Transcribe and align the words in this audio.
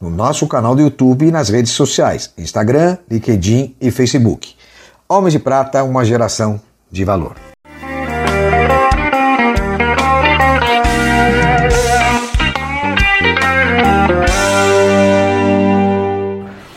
no 0.00 0.10
nosso 0.10 0.46
canal 0.46 0.74
do 0.74 0.82
YouTube 0.82 1.26
e 1.26 1.30
nas 1.30 1.48
redes 1.48 1.72
sociais, 1.72 2.32
Instagram, 2.36 2.98
LinkedIn 3.10 3.74
e 3.80 3.90
Facebook. 3.90 4.54
Homens 5.08 5.32
de 5.32 5.38
Prata, 5.38 5.82
uma 5.82 6.04
geração 6.04 6.60
de 6.90 7.04
valor. 7.04 7.36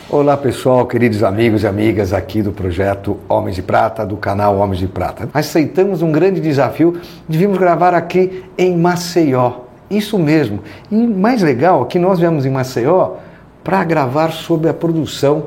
Olá 0.08 0.36
pessoal, 0.36 0.86
queridos 0.86 1.22
amigos 1.22 1.62
e 1.62 1.66
amigas 1.66 2.12
aqui 2.12 2.42
do 2.42 2.52
projeto 2.52 3.18
Homens 3.28 3.56
de 3.56 3.62
Prata, 3.62 4.04
do 4.04 4.16
canal 4.16 4.56
Homens 4.58 4.78
de 4.78 4.88
Prata. 4.88 5.28
Aceitamos 5.32 6.02
um 6.02 6.10
grande 6.10 6.40
desafio 6.40 7.00
de 7.28 7.38
virmos 7.38 7.58
gravar 7.58 7.94
aqui 7.94 8.44
em 8.58 8.76
Maceió, 8.76 9.69
isso 9.90 10.18
mesmo. 10.18 10.60
E 10.90 10.94
mais 10.94 11.42
legal 11.42 11.86
que 11.86 11.98
nós 11.98 12.18
viemos 12.18 12.46
em 12.46 12.50
Maceió 12.50 13.16
para 13.64 13.84
gravar 13.84 14.32
sobre 14.32 14.68
a 14.68 14.74
produção 14.74 15.46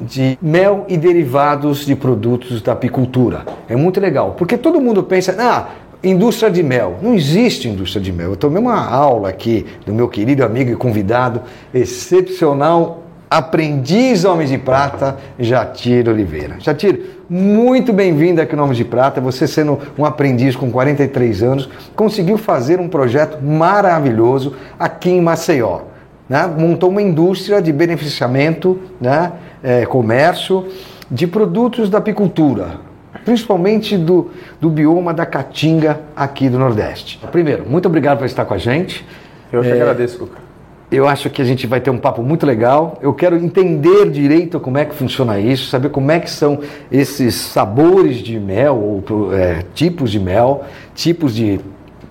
de 0.00 0.38
mel 0.40 0.84
e 0.88 0.96
derivados 0.96 1.86
de 1.86 1.94
produtos 1.94 2.60
da 2.60 2.72
apicultura. 2.72 3.44
É 3.68 3.76
muito 3.76 4.00
legal, 4.00 4.34
porque 4.36 4.56
todo 4.56 4.80
mundo 4.80 5.02
pensa, 5.02 5.34
ah, 5.38 5.68
indústria 6.02 6.50
de 6.50 6.62
mel. 6.62 6.98
Não 7.02 7.14
existe 7.14 7.68
indústria 7.68 8.02
de 8.02 8.12
mel. 8.12 8.30
Eu 8.30 8.36
tomei 8.36 8.60
uma 8.60 8.86
aula 8.86 9.28
aqui 9.28 9.64
do 9.86 9.92
meu 9.92 10.08
querido 10.08 10.44
amigo 10.44 10.70
e 10.70 10.76
convidado, 10.76 11.42
excepcional 11.72 13.03
aprendiz 13.36 14.24
Homens 14.24 14.48
de 14.48 14.58
Prata, 14.58 15.16
Jatir 15.36 16.08
Oliveira. 16.08 16.54
Jatir, 16.60 17.00
muito 17.28 17.92
bem-vindo 17.92 18.40
aqui 18.40 18.54
no 18.54 18.62
Homens 18.62 18.76
de 18.76 18.84
Prata. 18.84 19.20
Você 19.20 19.48
sendo 19.48 19.76
um 19.98 20.04
aprendiz 20.04 20.54
com 20.54 20.70
43 20.70 21.42
anos, 21.42 21.68
conseguiu 21.96 22.38
fazer 22.38 22.78
um 22.78 22.88
projeto 22.88 23.42
maravilhoso 23.42 24.54
aqui 24.78 25.10
em 25.10 25.20
Maceió. 25.20 25.80
Né? 26.28 26.46
Montou 26.46 26.90
uma 26.90 27.02
indústria 27.02 27.60
de 27.60 27.72
beneficiamento, 27.72 28.78
né? 29.00 29.32
É, 29.64 29.84
comércio 29.84 30.68
de 31.10 31.26
produtos 31.26 31.90
da 31.90 31.98
apicultura, 31.98 32.76
principalmente 33.24 33.96
do, 33.96 34.30
do 34.60 34.70
bioma 34.70 35.12
da 35.12 35.26
Caatinga 35.26 36.02
aqui 36.14 36.48
do 36.48 36.58
Nordeste. 36.58 37.18
Primeiro, 37.32 37.68
muito 37.68 37.86
obrigado 37.86 38.18
por 38.18 38.26
estar 38.26 38.44
com 38.44 38.54
a 38.54 38.58
gente. 38.58 39.04
Eu 39.52 39.62
que 39.62 39.68
é, 39.68 39.72
agradeço, 39.72 40.18
Cuca. 40.18 40.43
Eu 40.90 41.08
acho 41.08 41.30
que 41.30 41.40
a 41.40 41.44
gente 41.44 41.66
vai 41.66 41.80
ter 41.80 41.90
um 41.90 41.98
papo 41.98 42.22
muito 42.22 42.46
legal. 42.46 42.98
Eu 43.00 43.12
quero 43.14 43.36
entender 43.36 44.10
direito 44.10 44.60
como 44.60 44.78
é 44.78 44.84
que 44.84 44.94
funciona 44.94 45.38
isso, 45.40 45.68
saber 45.68 45.88
como 45.88 46.10
é 46.10 46.20
que 46.20 46.30
são 46.30 46.60
esses 46.92 47.34
sabores 47.34 48.18
de 48.18 48.38
mel, 48.38 48.76
ou 48.76 49.34
é, 49.34 49.64
tipos 49.74 50.10
de 50.10 50.20
mel, 50.20 50.64
tipos 50.94 51.34
de 51.34 51.58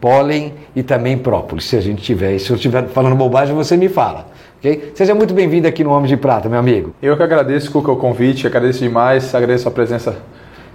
pólen 0.01 0.53
e 0.75 0.83
também 0.83 1.17
própolis, 1.17 1.65
se 1.65 1.77
a 1.77 1.81
gente 1.81 2.01
tiver. 2.01 2.33
E 2.33 2.39
se 2.39 2.49
eu 2.49 2.55
estiver 2.55 2.87
falando 2.87 3.15
bobagem, 3.15 3.55
você 3.55 3.77
me 3.77 3.87
fala. 3.87 4.27
Okay? 4.59 4.91
Seja 4.95 5.15
muito 5.15 5.33
bem-vindo 5.33 5.67
aqui 5.67 5.83
no 5.83 5.91
Homem 5.91 6.09
de 6.09 6.17
Prata, 6.17 6.49
meu 6.49 6.59
amigo. 6.59 6.93
Eu 7.01 7.15
que 7.15 7.23
agradeço, 7.23 7.71
Cuca, 7.71 7.91
o 7.91 7.95
convite, 7.95 8.47
agradeço 8.47 8.79
demais, 8.79 9.33
agradeço 9.33 9.67
a 9.67 9.71
presença 9.71 10.17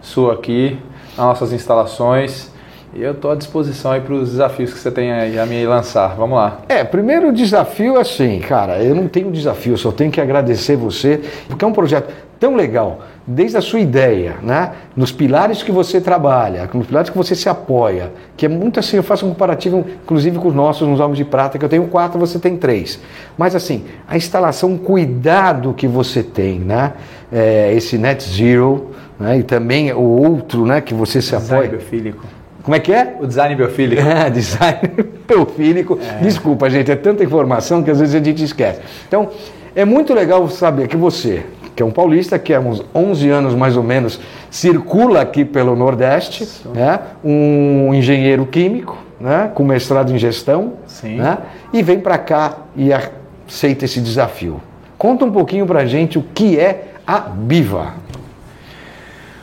sua 0.01 0.35
aqui 0.35 0.79
nas 1.17 1.27
nossas 1.27 1.53
instalações. 1.53 2.51
E 2.95 3.03
eu 3.03 3.13
estou 3.13 3.31
à 3.31 3.35
disposição 3.35 3.93
aí 3.93 4.01
para 4.01 4.15
os 4.15 4.31
desafios 4.31 4.73
que 4.73 4.79
você 4.79 4.91
tem 4.91 5.13
aí 5.13 5.39
a 5.39 5.45
me 5.45 5.65
lançar. 5.67 6.15
Vamos 6.17 6.37
lá. 6.37 6.59
É, 6.69 6.83
primeiro 6.83 7.33
desafio 7.33 7.99
assim, 7.99 8.41
cara, 8.41 8.83
eu 8.83 8.95
não 8.95 9.09
tenho 9.09 9.31
desafio, 9.31 9.75
eu 9.75 9.79
só 9.79 9.93
tenho 9.93 10.11
que 10.11 10.21
agradecer 10.21 10.77
você, 10.77 11.21
porque 11.49 11.65
é 11.65 11.69
um 11.69 11.73
projeto 11.73 12.13
tão 12.39 12.55
legal, 12.55 13.01
desde 13.27 13.57
a 13.57 13.61
sua 13.61 13.81
ideia, 13.81 14.37
né? 14.43 14.73
Nos 14.97 15.11
pilares 15.11 15.63
que 15.63 15.73
você 15.73 16.01
trabalha, 16.01 16.69
nos 16.73 16.87
pilares 16.87 17.11
que 17.11 17.17
você 17.17 17.35
se 17.35 17.49
apoia, 17.49 18.13
que 18.37 18.47
é 18.47 18.49
muito 18.49 18.79
assim, 18.79 18.97
eu 18.97 19.03
faço 19.03 19.27
um 19.27 19.31
comparativo, 19.31 19.85
inclusive 20.05 20.39
com 20.39 20.49
os 20.49 20.55
nossos, 20.55 20.87
nos 20.87 21.01
Homens 21.01 21.19
de 21.19 21.25
Prata, 21.25 21.59
que 21.59 21.65
eu 21.65 21.69
tenho 21.69 21.89
quatro, 21.89 22.19
você 22.19 22.39
tem 22.39 22.57
três. 22.57 23.01
Mas 23.37 23.55
assim, 23.55 23.85
a 24.07 24.17
instalação, 24.17 24.75
o 24.75 24.79
cuidado 24.79 25.75
que 25.75 25.89
você 25.89 26.23
tem, 26.23 26.61
né? 26.61 26.93
É, 27.31 27.73
esse 27.75 27.99
net 27.99 28.23
zero, 28.23 28.93
né? 29.19 29.39
E 29.39 29.43
também 29.43 29.93
o 29.93 30.01
outro, 30.01 30.65
né? 30.65 30.81
Que 30.81 30.95
você 30.95 31.21
se 31.21 31.35
apoia. 31.35 31.69
Biofílico. 31.69 32.38
Como 32.69 32.77
é 32.77 32.81
que 32.81 32.93
é? 32.93 33.17
O 33.19 33.27
design 33.27 33.55
biofílico. 33.55 34.03
É, 34.03 34.29
design 34.29 34.79
biofílico. 35.27 35.99
É. 36.03 36.21
Desculpa, 36.21 36.69
gente, 36.69 36.93
é 36.93 36.97
tanta 36.97 37.25
informação 37.25 37.83
que 37.83 37.91
às 37.91 37.99
vezes 37.99 38.15
a 38.15 38.23
gente 38.23 38.45
esquece. 38.45 38.83
Então, 39.09 39.31
é 39.75 39.87
muito 39.87 40.13
legal 40.13 40.47
saber 40.51 40.87
que 40.87 40.95
você, 40.95 41.47
que 41.75 41.83
é 41.83 41.87
um 41.87 41.91
paulista, 41.91 42.39
que 42.39 42.53
há 42.53 42.61
uns 42.61 42.85
11 42.95 43.31
anos 43.31 43.55
mais 43.55 43.75
ou 43.75 43.83
menos, 43.83 44.21
circula 44.51 45.23
aqui 45.23 45.47
pelo 45.47 45.75
Nordeste, 45.75 46.47
né? 46.75 47.01
um 47.25 47.95
engenheiro 47.95 48.45
químico, 48.45 48.99
né? 49.19 49.51
com 49.55 49.65
mestrado 49.65 50.13
em 50.13 50.19
gestão, 50.19 50.75
né? 51.03 51.39
e 51.73 51.83
vem 51.83 51.99
para 51.99 52.19
cá 52.19 52.59
e 52.77 52.91
aceita 52.93 53.87
esse 53.87 53.99
desafio. 53.99 54.61
Conta 54.99 55.25
um 55.25 55.33
pouquinho 55.33 55.65
para 55.65 55.81
a 55.81 55.87
gente 55.87 56.19
o 56.19 56.23
que 56.35 56.61
é 56.61 56.89
a 57.07 57.19
Biva. 57.19 57.95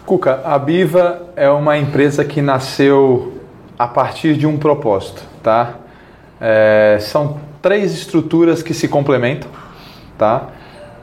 Cuca, 0.05 0.41
a 0.43 0.59
Biva 0.59 1.23
é 1.35 1.49
uma 1.49 1.79
empresa 1.79 2.23
que 2.23 2.39
nasceu 2.39 3.33
a 3.77 3.87
partir 3.87 4.35
de 4.35 4.45
um 4.45 4.55
propósito, 4.55 5.23
tá? 5.41 5.75
É, 6.39 6.97
são 7.01 7.39
três 7.59 7.91
estruturas 7.91 8.61
que 8.61 8.71
se 8.71 8.87
complementam, 8.87 9.49
tá? 10.15 10.49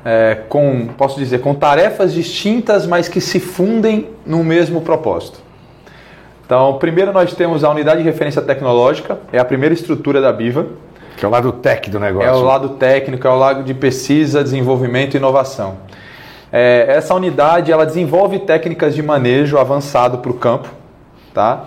É, 0.04 0.42
com, 0.48 0.86
posso 0.96 1.18
dizer, 1.18 1.40
com 1.40 1.52
tarefas 1.52 2.12
distintas, 2.12 2.86
mas 2.86 3.08
que 3.08 3.20
se 3.20 3.40
fundem 3.40 4.08
no 4.24 4.44
mesmo 4.44 4.80
propósito. 4.80 5.40
Então, 6.46 6.78
primeiro 6.78 7.12
nós 7.12 7.34
temos 7.34 7.64
a 7.64 7.70
unidade 7.70 7.98
de 7.98 8.04
referência 8.04 8.40
tecnológica, 8.40 9.18
é 9.32 9.38
a 9.38 9.44
primeira 9.44 9.74
estrutura 9.74 10.20
da 10.20 10.32
Biva. 10.32 10.66
Que 11.16 11.24
é 11.24 11.28
o 11.28 11.30
lado 11.30 11.50
técnico 11.50 11.98
do 11.98 12.00
negócio. 12.00 12.28
É 12.28 12.32
o 12.32 12.42
lado 12.42 12.68
técnico, 12.70 13.26
é 13.26 13.30
o 13.30 13.36
lado 13.36 13.64
de 13.64 13.74
pesquisa, 13.74 14.44
desenvolvimento 14.44 15.14
e 15.14 15.16
inovação. 15.16 15.78
É, 16.52 16.84
essa 16.88 17.14
unidade 17.14 17.72
ela 17.72 17.86
desenvolve 17.86 18.40
técnicas 18.40 18.94
de 18.94 19.02
manejo 19.02 19.56
avançado 19.56 20.18
para 20.18 20.30
o 20.30 20.34
campo, 20.34 20.68
tá? 21.32 21.64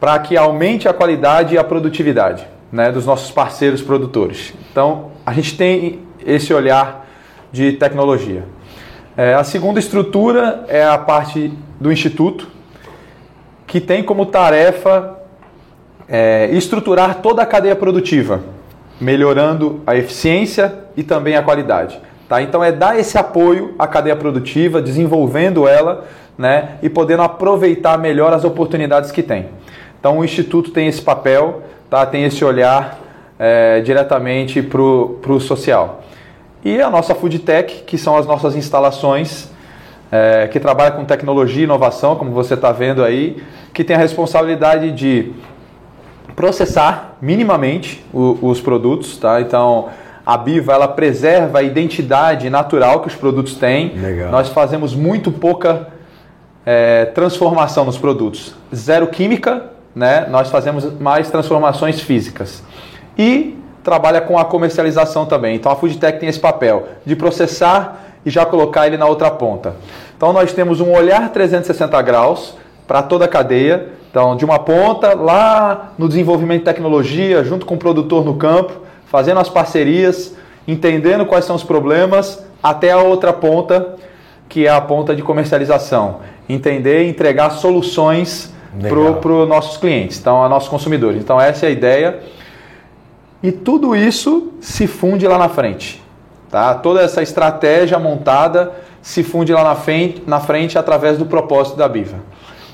para 0.00 0.18
que 0.18 0.36
aumente 0.36 0.88
a 0.88 0.92
qualidade 0.92 1.54
e 1.54 1.58
a 1.58 1.64
produtividade 1.64 2.46
né, 2.72 2.90
dos 2.90 3.06
nossos 3.06 3.30
parceiros 3.30 3.80
produtores. 3.80 4.52
Então, 4.70 5.12
a 5.24 5.32
gente 5.32 5.56
tem 5.56 6.00
esse 6.24 6.52
olhar 6.52 7.06
de 7.52 7.72
tecnologia. 7.72 8.44
É, 9.16 9.34
a 9.34 9.44
segunda 9.44 9.78
estrutura 9.78 10.64
é 10.68 10.84
a 10.84 10.98
parte 10.98 11.52
do 11.80 11.90
Instituto, 11.92 12.48
que 13.66 13.80
tem 13.80 14.02
como 14.02 14.26
tarefa 14.26 15.18
é, 16.08 16.50
estruturar 16.52 17.22
toda 17.22 17.42
a 17.42 17.46
cadeia 17.46 17.74
produtiva, 17.74 18.40
melhorando 19.00 19.80
a 19.86 19.96
eficiência 19.96 20.74
e 20.96 21.02
também 21.02 21.36
a 21.36 21.42
qualidade. 21.42 22.00
Tá? 22.28 22.42
Então 22.42 22.62
é 22.62 22.72
dar 22.72 22.98
esse 22.98 23.16
apoio 23.16 23.74
à 23.78 23.86
cadeia 23.86 24.16
produtiva, 24.16 24.82
desenvolvendo 24.82 25.68
ela 25.68 26.06
né, 26.36 26.76
e 26.82 26.88
podendo 26.88 27.22
aproveitar 27.22 27.98
melhor 27.98 28.32
as 28.32 28.44
oportunidades 28.44 29.10
que 29.10 29.22
tem. 29.22 29.46
Então 29.98 30.18
o 30.18 30.24
Instituto 30.24 30.70
tem 30.70 30.88
esse 30.88 31.00
papel, 31.00 31.62
tá? 31.88 32.04
tem 32.04 32.24
esse 32.24 32.44
olhar 32.44 32.98
é, 33.38 33.80
diretamente 33.80 34.62
para 34.62 34.82
o 34.82 35.40
social. 35.40 36.02
E 36.64 36.80
a 36.80 36.90
nossa 36.90 37.14
Food 37.14 37.38
Tech, 37.40 37.84
que 37.86 37.96
são 37.96 38.16
as 38.16 38.26
nossas 38.26 38.56
instalações 38.56 39.48
é, 40.10 40.48
que 40.48 40.58
trabalha 40.58 40.92
com 40.92 41.04
tecnologia 41.04 41.60
e 41.60 41.64
inovação, 41.64 42.16
como 42.16 42.32
você 42.32 42.54
está 42.54 42.72
vendo 42.72 43.04
aí, 43.04 43.42
que 43.72 43.84
tem 43.84 43.94
a 43.94 43.98
responsabilidade 43.98 44.90
de 44.92 45.32
processar 46.34 47.16
minimamente 47.20 48.04
o, 48.12 48.38
os 48.42 48.60
produtos, 48.60 49.16
tá? 49.16 49.40
Então 49.40 49.88
a 50.26 50.36
Biva 50.36 50.72
ela 50.72 50.88
preserva 50.88 51.60
a 51.60 51.62
identidade 51.62 52.50
natural 52.50 53.00
que 53.00 53.06
os 53.06 53.14
produtos 53.14 53.54
têm. 53.54 53.94
Legal. 53.96 54.32
Nós 54.32 54.48
fazemos 54.48 54.92
muito 54.92 55.30
pouca 55.30 55.86
é, 56.66 57.04
transformação 57.04 57.84
nos 57.84 57.96
produtos. 57.96 58.52
Zero 58.74 59.06
química, 59.06 59.66
né? 59.94 60.26
Nós 60.28 60.50
fazemos 60.50 60.98
mais 60.98 61.30
transformações 61.30 62.00
físicas. 62.00 62.64
E 63.16 63.56
trabalha 63.84 64.20
com 64.20 64.36
a 64.36 64.44
comercialização 64.44 65.26
também. 65.26 65.54
Então 65.54 65.70
a 65.70 65.76
Foodtech 65.76 66.18
tem 66.18 66.28
esse 66.28 66.40
papel 66.40 66.88
de 67.06 67.14
processar 67.14 68.16
e 68.24 68.30
já 68.30 68.44
colocar 68.44 68.88
ele 68.88 68.96
na 68.96 69.06
outra 69.06 69.30
ponta. 69.30 69.76
Então 70.16 70.32
nós 70.32 70.52
temos 70.52 70.80
um 70.80 70.90
olhar 70.90 71.30
360 71.30 72.02
graus 72.02 72.56
para 72.84 73.00
toda 73.00 73.26
a 73.26 73.28
cadeia. 73.28 73.90
Então, 74.10 74.34
de 74.34 74.44
uma 74.44 74.58
ponta 74.58 75.14
lá 75.14 75.92
no 75.98 76.08
desenvolvimento 76.08 76.60
de 76.60 76.64
tecnologia, 76.64 77.44
junto 77.44 77.66
com 77.66 77.74
o 77.74 77.78
produtor 77.78 78.24
no 78.24 78.34
campo, 78.34 78.85
fazendo 79.06 79.40
as 79.40 79.48
parcerias, 79.48 80.34
entendendo 80.66 81.24
quais 81.26 81.44
são 81.44 81.56
os 81.56 81.64
problemas, 81.64 82.44
até 82.62 82.90
a 82.90 82.98
outra 82.98 83.32
ponta, 83.32 83.96
que 84.48 84.66
é 84.66 84.70
a 84.70 84.80
ponta 84.80 85.14
de 85.14 85.22
comercialização. 85.22 86.20
Entender 86.48 87.04
e 87.04 87.08
entregar 87.08 87.50
soluções 87.50 88.52
para 88.80 89.32
os 89.32 89.48
nossos 89.48 89.76
clientes, 89.78 90.18
então, 90.18 90.42
a 90.42 90.48
nossos 90.48 90.68
consumidores. 90.68 91.22
Então, 91.22 91.40
essa 91.40 91.66
é 91.66 91.68
a 91.68 91.72
ideia. 91.72 92.20
E 93.42 93.50
tudo 93.50 93.96
isso 93.96 94.52
se 94.60 94.86
funde 94.86 95.26
lá 95.26 95.38
na 95.38 95.48
frente. 95.48 96.02
Tá? 96.50 96.74
Toda 96.74 97.00
essa 97.00 97.22
estratégia 97.22 97.98
montada 97.98 98.72
se 99.02 99.22
funde 99.22 99.52
lá 99.52 99.62
na 99.62 99.74
frente, 99.74 100.22
na 100.26 100.40
frente 100.40 100.78
através 100.78 101.18
do 101.18 101.26
propósito 101.26 101.76
da 101.76 101.88
Biva 101.88 102.16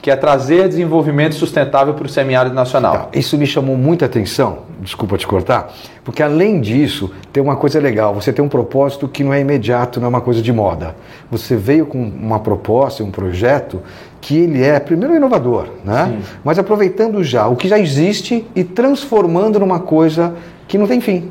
que 0.02 0.10
é 0.10 0.16
trazer 0.16 0.68
desenvolvimento 0.68 1.36
sustentável 1.36 1.94
para 1.94 2.06
o 2.06 2.08
semiárido 2.08 2.56
nacional. 2.56 3.08
Isso 3.14 3.38
me 3.38 3.46
chamou 3.46 3.76
muita 3.76 4.06
atenção, 4.06 4.58
desculpa 4.80 5.16
te 5.16 5.24
cortar, 5.24 5.72
porque 6.02 6.20
além 6.20 6.60
disso, 6.60 7.12
tem 7.32 7.40
uma 7.40 7.54
coisa 7.54 7.78
legal, 7.78 8.12
você 8.12 8.32
tem 8.32 8.44
um 8.44 8.48
propósito 8.48 9.06
que 9.06 9.22
não 9.22 9.32
é 9.32 9.40
imediato, 9.40 10.00
não 10.00 10.06
é 10.06 10.08
uma 10.08 10.20
coisa 10.20 10.42
de 10.42 10.52
moda. 10.52 10.96
Você 11.30 11.54
veio 11.54 11.86
com 11.86 12.02
uma 12.02 12.40
proposta, 12.40 13.04
um 13.04 13.12
projeto 13.12 13.80
que 14.20 14.36
ele 14.36 14.60
é, 14.60 14.80
primeiro, 14.80 15.14
inovador, 15.14 15.68
né? 15.84 16.06
Sim. 16.06 16.34
mas 16.42 16.58
aproveitando 16.58 17.22
já 17.22 17.46
o 17.46 17.54
que 17.54 17.68
já 17.68 17.78
existe 17.78 18.44
e 18.56 18.64
transformando 18.64 19.60
numa 19.60 19.78
coisa 19.78 20.34
que 20.66 20.76
não 20.76 20.88
tem 20.88 21.00
fim. 21.00 21.30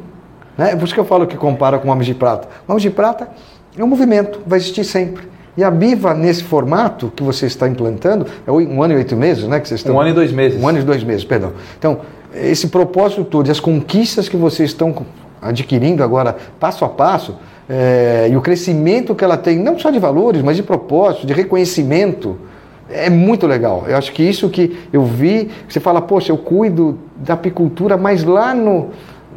Né? 0.58 0.78
Por 0.78 0.86
isso 0.86 0.94
que 0.94 1.00
eu 1.00 1.06
falo 1.06 1.28
que 1.28 1.36
compara 1.36 1.78
com 1.78 1.90
o 1.90 1.92
Homem 1.92 2.06
de 2.06 2.14
Prata. 2.14 2.48
O 2.66 2.72
Homem 2.72 2.82
de 2.82 2.90
Prata 2.90 3.28
é 3.78 3.84
um 3.84 3.88
movimento, 3.88 4.42
vai 4.46 4.60
existir 4.60 4.86
sempre. 4.86 5.31
E 5.58 5.64
a 5.64 5.70
Biva, 5.70 6.14
nesse 6.14 6.44
formato 6.44 7.12
que 7.14 7.24
você 7.24 7.46
está 7.46 7.68
implantando, 7.68 8.26
é 8.48 8.52
um 8.52 8.82
ano 8.82 8.94
e 8.94 8.98
oito 8.98 9.16
meses, 9.18 9.44
né? 9.46 9.60
Que 9.60 9.68
vocês 9.68 9.82
estão... 9.82 9.96
Um 9.96 10.00
ano 10.00 10.10
e 10.10 10.14
dois 10.14 10.32
meses. 10.32 10.62
Um 10.62 10.68
ano 10.68 10.80
e 10.80 10.84
dois 10.84 11.04
meses, 11.04 11.26
perdão. 11.26 11.52
Então, 11.78 12.00
esse 12.34 12.70
propósito 12.70 13.24
todo 13.26 13.48
e 13.48 13.52
as 13.52 13.60
conquistas 13.60 14.30
que 14.30 14.38
vocês 14.38 14.70
estão 14.70 14.96
adquirindo 15.42 16.04
agora, 16.04 16.38
passo 16.60 16.86
a 16.86 16.90
passo, 16.90 17.36
é, 17.68 18.30
e 18.32 18.38
o 18.38 18.42
crescimento 18.42 19.14
que 19.14 19.24
ela 19.24 19.38
tem, 19.38 19.58
não 19.58 19.78
só 19.78 19.90
de 19.90 20.00
valores, 20.00 20.42
mas 20.42 20.56
de 20.56 20.64
propósito, 20.64 21.28
de 21.28 21.34
reconhecimento, 21.34 22.38
é 22.90 23.10
muito 23.10 23.48
legal. 23.48 23.86
Eu 23.88 23.98
acho 23.98 24.12
que 24.12 24.24
isso 24.24 24.50
que 24.50 24.78
eu 24.92 25.04
vi, 25.04 25.50
você 25.68 25.80
fala, 25.80 26.02
poxa, 26.02 26.32
eu 26.32 26.38
cuido 26.38 27.00
da 27.16 27.34
apicultura, 27.34 27.98
mas 27.98 28.24
lá 28.24 28.54
no, 28.54 28.90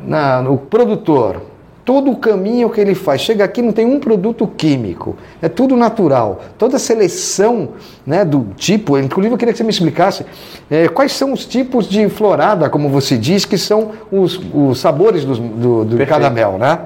na, 0.06 0.42
no 0.42 0.58
produtor, 0.58 1.42
todo 1.84 2.10
o 2.10 2.16
caminho 2.16 2.70
que 2.70 2.80
ele 2.80 2.94
faz. 2.94 3.20
Chega 3.20 3.44
aqui, 3.44 3.60
não 3.60 3.72
tem 3.72 3.86
um 3.86 4.00
produto 4.00 4.46
químico, 4.46 5.16
é 5.42 5.48
tudo 5.48 5.76
natural. 5.76 6.42
Toda 6.56 6.76
a 6.76 6.78
seleção 6.78 7.70
né, 8.06 8.24
do 8.24 8.46
tipo, 8.56 8.98
inclusive 8.98 9.34
eu 9.34 9.38
queria 9.38 9.52
que 9.52 9.58
você 9.58 9.64
me 9.64 9.70
explicasse 9.70 10.24
é, 10.70 10.88
quais 10.88 11.12
são 11.12 11.32
os 11.32 11.44
tipos 11.44 11.88
de 11.88 12.08
florada, 12.08 12.70
como 12.70 12.88
você 12.88 13.18
diz, 13.18 13.44
que 13.44 13.58
são 13.58 13.90
os, 14.10 14.40
os 14.52 14.78
sabores 14.78 15.24
do, 15.24 15.36
do, 15.36 15.84
do 15.84 16.06
cada 16.06 16.30
mel, 16.30 16.58
né? 16.58 16.78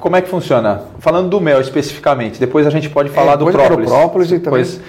Como 0.00 0.16
é 0.16 0.22
que 0.22 0.28
funciona? 0.28 0.82
Falando 0.98 1.28
do 1.28 1.40
mel 1.40 1.60
especificamente, 1.60 2.40
depois 2.40 2.66
a 2.66 2.70
gente 2.70 2.88
pode 2.88 3.10
falar 3.10 3.32
é, 3.32 3.36
do 3.36 3.46
própolis. 3.46 3.90
própolis 3.90 4.30
e 4.30 4.38
depois... 4.38 4.80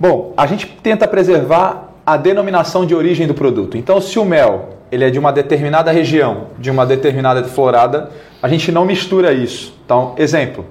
Bom, 0.00 0.32
a 0.36 0.46
gente 0.46 0.66
tenta 0.82 1.06
preservar 1.06 1.90
a 2.04 2.16
denominação 2.16 2.84
de 2.84 2.92
origem 2.92 3.26
do 3.26 3.34
produto. 3.34 3.76
Então, 3.76 4.00
se 4.00 4.18
o 4.18 4.24
mel 4.24 4.70
ele 4.92 5.04
é 5.04 5.10
de 5.10 5.18
uma 5.18 5.32
determinada 5.32 5.90
região, 5.90 6.48
de 6.58 6.70
uma 6.70 6.84
determinada 6.84 7.42
florada, 7.44 8.10
a 8.42 8.48
gente 8.48 8.70
não 8.70 8.84
mistura 8.84 9.32
isso. 9.32 9.74
Então, 9.82 10.14
exemplo, 10.18 10.66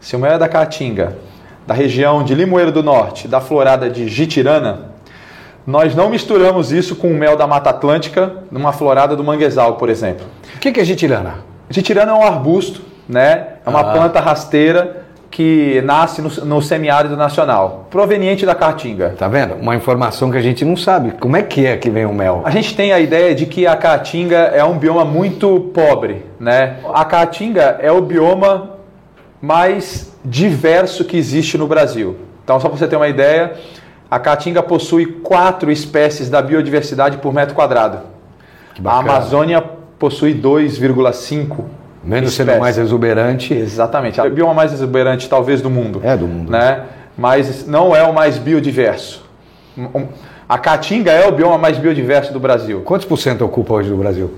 se 0.00 0.16
o 0.16 0.18
mel 0.18 0.32
é 0.32 0.38
da 0.38 0.48
Caatinga, 0.48 1.18
da 1.66 1.74
região 1.74 2.24
de 2.24 2.34
Limoeiro 2.34 2.72
do 2.72 2.82
Norte, 2.82 3.28
da 3.28 3.42
florada 3.42 3.90
de 3.90 4.08
Jitirana, 4.08 4.92
nós 5.66 5.94
não 5.94 6.08
misturamos 6.08 6.72
isso 6.72 6.96
com 6.96 7.10
o 7.10 7.14
mel 7.14 7.36
da 7.36 7.46
Mata 7.46 7.68
Atlântica, 7.68 8.32
numa 8.50 8.72
florada 8.72 9.14
do 9.14 9.22
manguezal, 9.22 9.74
por 9.74 9.90
exemplo. 9.90 10.24
O 10.56 10.58
que 10.58 10.80
é 10.80 10.84
Jitirana? 10.84 11.34
Jitirana 11.68 12.12
é 12.12 12.14
um 12.14 12.22
arbusto, 12.22 12.80
né? 13.06 13.48
É 13.66 13.68
uma 13.68 13.80
ah. 13.80 13.92
planta 13.92 14.18
rasteira 14.18 15.07
que 15.30 15.82
nasce 15.82 16.22
no, 16.22 16.30
no, 16.44 16.62
semiárido 16.62 17.16
nacional, 17.16 17.86
proveniente 17.90 18.46
da 18.46 18.54
caatinga. 18.54 19.14
Tá 19.18 19.28
vendo? 19.28 19.54
Uma 19.54 19.76
informação 19.76 20.30
que 20.30 20.38
a 20.38 20.42
gente 20.42 20.64
não 20.64 20.76
sabe. 20.76 21.12
Como 21.12 21.36
é 21.36 21.42
que 21.42 21.66
é 21.66 21.76
que 21.76 21.90
vem 21.90 22.06
o 22.06 22.12
mel? 22.12 22.42
A 22.44 22.50
gente 22.50 22.74
tem 22.74 22.92
a 22.92 22.98
ideia 22.98 23.34
de 23.34 23.46
que 23.46 23.66
a 23.66 23.76
caatinga 23.76 24.36
é 24.36 24.64
um 24.64 24.78
bioma 24.78 25.04
muito 25.04 25.70
pobre, 25.74 26.24
né? 26.40 26.78
A 26.92 27.04
caatinga 27.04 27.78
é 27.80 27.92
o 27.92 28.00
bioma 28.00 28.78
mais 29.40 30.12
diverso 30.24 31.04
que 31.04 31.16
existe 31.16 31.56
no 31.56 31.66
Brasil. 31.66 32.16
Então, 32.42 32.58
só 32.58 32.68
para 32.68 32.78
você 32.78 32.88
ter 32.88 32.96
uma 32.96 33.08
ideia, 33.08 33.52
a 34.10 34.18
caatinga 34.18 34.62
possui 34.62 35.06
quatro 35.06 35.70
espécies 35.70 36.30
da 36.30 36.40
biodiversidade 36.40 37.18
por 37.18 37.32
metro 37.32 37.54
quadrado. 37.54 38.00
A 38.84 38.98
Amazônia 38.98 39.62
possui 39.98 40.34
2,5 40.34 41.64
Menos 42.02 42.30
espécie. 42.30 42.50
sendo 42.50 42.60
mais 42.60 42.78
exuberante. 42.78 43.54
Exatamente. 43.54 44.20
A 44.20 44.28
bioma 44.28 44.54
mais 44.54 44.72
exuberante, 44.72 45.28
talvez, 45.28 45.60
do 45.60 45.70
mundo. 45.70 46.00
É 46.02 46.16
do 46.16 46.26
mundo. 46.26 46.50
Né? 46.50 46.82
Mas 47.16 47.66
não 47.66 47.94
é 47.94 48.02
o 48.02 48.12
mais 48.12 48.38
biodiverso. 48.38 49.24
A 50.48 50.58
Caatinga 50.58 51.12
é 51.12 51.26
o 51.26 51.32
bioma 51.32 51.58
mais 51.58 51.76
biodiverso 51.78 52.32
do 52.32 52.40
Brasil. 52.40 52.82
Quantos 52.84 53.06
por 53.06 53.18
cento 53.18 53.44
ocupa 53.44 53.74
hoje 53.74 53.90
do 53.90 53.96
Brasil? 53.96 54.32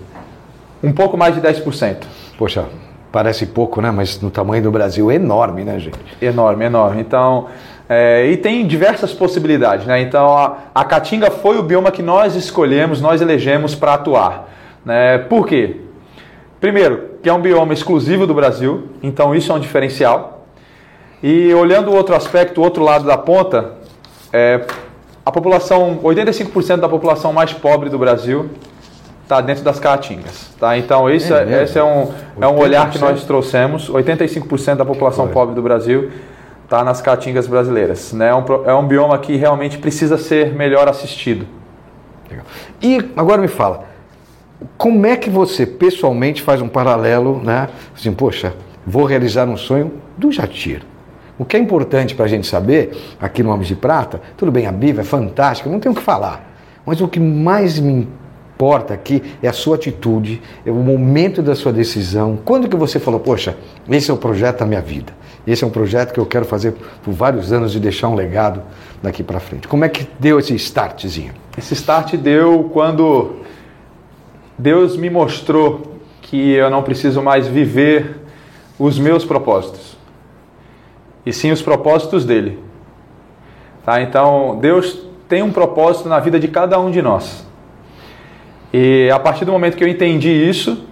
Um 0.83 0.93
pouco 0.93 1.17
mais 1.17 1.35
de 1.35 1.41
10%. 1.41 1.97
Poxa, 2.39 2.65
parece 3.13 3.47
pouco, 3.47 3.81
né? 3.81 3.91
Mas 3.91 4.21
no 4.21 4.31
tamanho 4.31 4.63
do 4.63 4.71
Brasil 4.71 5.11
é 5.11 5.15
enorme, 5.15 5.63
né, 5.63 5.79
gente? 5.79 5.99
Enorme, 6.21 6.65
enorme. 6.65 7.01
Então, 7.01 7.47
é, 7.89 8.27
e 8.27 8.37
tem 8.37 8.67
diversas 8.67 9.13
possibilidades, 9.13 9.87
né? 9.87 10.01
Então, 10.01 10.37
a, 10.37 10.57
a 10.75 10.85
Caatinga 10.85 11.31
foi 11.31 11.59
o 11.59 11.63
bioma 11.63 11.91
que 11.91 12.03
nós 12.03 12.35
escolhemos, 12.35 13.01
nós 13.01 13.21
elegemos 13.21 13.75
para 13.75 13.95
atuar. 13.95 14.49
Né? 14.85 15.19
Por 15.19 15.47
quê? 15.47 15.77
Primeiro, 16.61 17.11
que 17.23 17.29
é 17.29 17.33
um 17.33 17.41
bioma 17.41 17.73
exclusivo 17.73 18.27
do 18.27 18.35
Brasil, 18.35 18.89
então 19.03 19.35
isso 19.35 19.51
é 19.51 19.55
um 19.55 19.59
diferencial. 19.59 20.45
E 21.23 21.53
olhando 21.55 21.91
o 21.91 21.95
outro 21.95 22.15
aspecto, 22.15 22.61
o 22.61 22.65
outro 22.65 22.85
lado 22.85 23.07
da 23.07 23.17
ponta, 23.17 23.73
é, 24.33 24.67
a 25.25 25.33
população, 25.33 25.99
85% 26.03 26.77
da 26.77 26.89
população 26.89 27.33
mais 27.33 27.53
pobre 27.53 27.89
do 27.89 27.99
Brasil 27.99 28.51
está 29.23 29.41
dentro 29.41 29.63
das 29.63 29.79
caatingas. 29.79 30.51
Tá? 30.59 30.77
Então 30.77 31.09
esse 31.09 31.33
é, 31.33 31.61
é 31.61 31.63
esse 31.63 31.79
é, 31.79 31.85
um, 31.85 32.13
é 32.41 32.47
um 32.47 32.59
olhar 32.59 32.91
que 32.91 32.99
nós 32.99 33.25
trouxemos. 33.25 33.89
85% 33.89 34.77
da 34.77 34.85
população 34.85 35.27
Foi. 35.27 35.33
pobre 35.33 35.55
do 35.55 35.63
Brasil 35.63 36.11
está 36.65 36.85
nas 36.85 37.01
caatingas 37.01 37.47
brasileiras. 37.47 38.13
Né? 38.13 38.29
É, 38.29 38.35
um, 38.35 38.45
é 38.67 38.75
um 38.75 38.87
bioma 38.87 39.17
que 39.19 39.37
realmente 39.37 39.79
precisa 39.79 40.19
ser 40.19 40.53
melhor 40.53 40.89
assistido. 40.89 41.47
Legal. 42.29 42.45
E 42.83 43.11
agora 43.17 43.41
me 43.41 43.49
fala, 43.49 43.85
como 44.77 45.07
é 45.07 45.17
que 45.17 45.31
você 45.31 45.67
pessoalmente 45.67 46.43
faz 46.43 46.61
um 46.61 46.69
paralelo, 46.69 47.41
né? 47.43 47.69
Assim, 47.95 48.13
poxa, 48.13 48.55
vou 48.87 49.05
realizar 49.05 49.49
um 49.49 49.57
sonho 49.57 49.93
do 50.17 50.31
Jatir. 50.31 50.83
O 51.39 51.45
que 51.45 51.57
é 51.57 51.61
importante 51.61 52.15
para 52.15 52.27
a 52.27 52.29
gente 52.29 52.47
saber, 52.47 53.17
aqui 53.19 53.43
no 53.43 53.51
Homens 53.51 53.69
de 53.69 53.75
Prata, 53.75 54.21
tudo 54.37 54.53
bem, 54.53 54.67
a 54.67 54.73
Bíblia 54.73 55.01
é 55.01 55.05
fantástica, 55.05 55.71
não 55.71 55.81
tem 55.81 55.91
o 55.91 55.95
que 55.95 56.03
falar. 56.03 56.53
Mas 56.85 57.01
o 57.01 57.09
que 57.09 57.19
mais 57.19 57.79
me 57.79 58.07
importa 58.55 58.93
aqui 58.93 59.23
é 59.43 59.49
a 59.49 59.53
sua 59.55 59.77
atitude, 59.77 60.43
é 60.67 60.71
o 60.71 60.75
momento 60.75 61.41
da 61.41 61.55
sua 61.55 61.73
decisão. 61.73 62.39
Quando 62.45 62.69
que 62.69 62.77
você 62.77 62.99
falou, 62.99 63.19
poxa, 63.19 63.57
esse 63.89 64.11
é 64.11 64.15
o 64.15 64.19
projeto 64.19 64.59
da 64.59 64.67
minha 64.67 64.83
vida. 64.83 65.15
Esse 65.47 65.65
é 65.65 65.67
um 65.67 65.71
projeto 65.71 66.13
que 66.13 66.21
eu 66.21 66.27
quero 66.27 66.45
fazer 66.45 66.75
por 67.03 67.13
vários 67.15 67.53
anos 67.53 67.75
e 67.75 67.81
deixar 67.81 68.09
um 68.09 68.15
legado 68.15 68.63
daqui 69.03 69.23
para 69.23 69.41
frente. 69.41 69.67
Como 69.67 69.83
é 69.83 69.89
que 69.89 70.07
deu 70.19 70.39
esse 70.39 70.55
startzinho? 70.57 71.33
Esse 71.57 71.73
start 71.73 72.17
deu 72.17 72.69
quando 72.71 73.37
Deus 74.61 74.95
me 74.95 75.09
mostrou 75.09 75.97
que 76.21 76.53
eu 76.53 76.69
não 76.69 76.83
preciso 76.83 77.23
mais 77.23 77.49
viver 77.49 78.17
os 78.79 78.99
meus 78.99 79.25
propósitos, 79.25 79.97
e 81.25 81.33
sim 81.33 81.51
os 81.51 81.63
propósitos 81.63 82.27
dele. 82.27 82.59
Tá? 83.85 84.03
Então, 84.03 84.59
Deus 84.61 85.07
tem 85.27 85.43
um 85.43 85.51
propósito 85.51 86.09
na 86.11 86.21
vida 86.21 86.39
de 86.39 86.47
cada 86.47 86.79
um 86.79 86.91
de 86.91 87.01
nós. 87.01 87.47
E 88.73 89.11
a 89.11 89.19
partir 89.19 89.47
do 89.47 89.53
momento 89.53 89.77
que 89.77 89.83
eu 89.83 89.89
entendi 89.89 90.31
isso, 90.31 90.85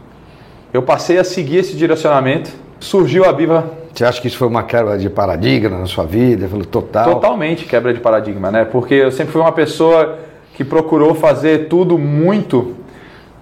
eu 0.73 0.83
passei 0.83 1.19
a 1.19 1.25
seguir 1.25 1.59
esse 1.59 1.77
direcionamento. 1.77 2.51
Surgiu 2.81 3.25
a 3.27 3.33
Bíblia. 3.33 3.65
Você 3.93 4.05
acha 4.05 4.21
que 4.21 4.29
isso 4.29 4.39
foi 4.39 4.49
uma 4.49 4.63
quebra 4.63 4.97
de 4.97 5.11
paradigma 5.11 5.79
na 5.79 5.87
sua 5.87 6.05
vida? 6.05 6.49
Total. 6.71 7.13
Totalmente 7.15 7.67
quebra 7.67 7.93
de 7.93 8.01
paradigma, 8.01 8.51
né? 8.51 8.65
Porque 8.65 8.95
eu 8.95 9.13
sempre 9.13 9.33
fui 9.33 9.41
uma 9.41 9.53
pessoa 9.53 10.19
que 10.55 10.65
procurou 10.65 11.15
fazer 11.15 11.69
tudo 11.69 11.99
muito 11.99 12.77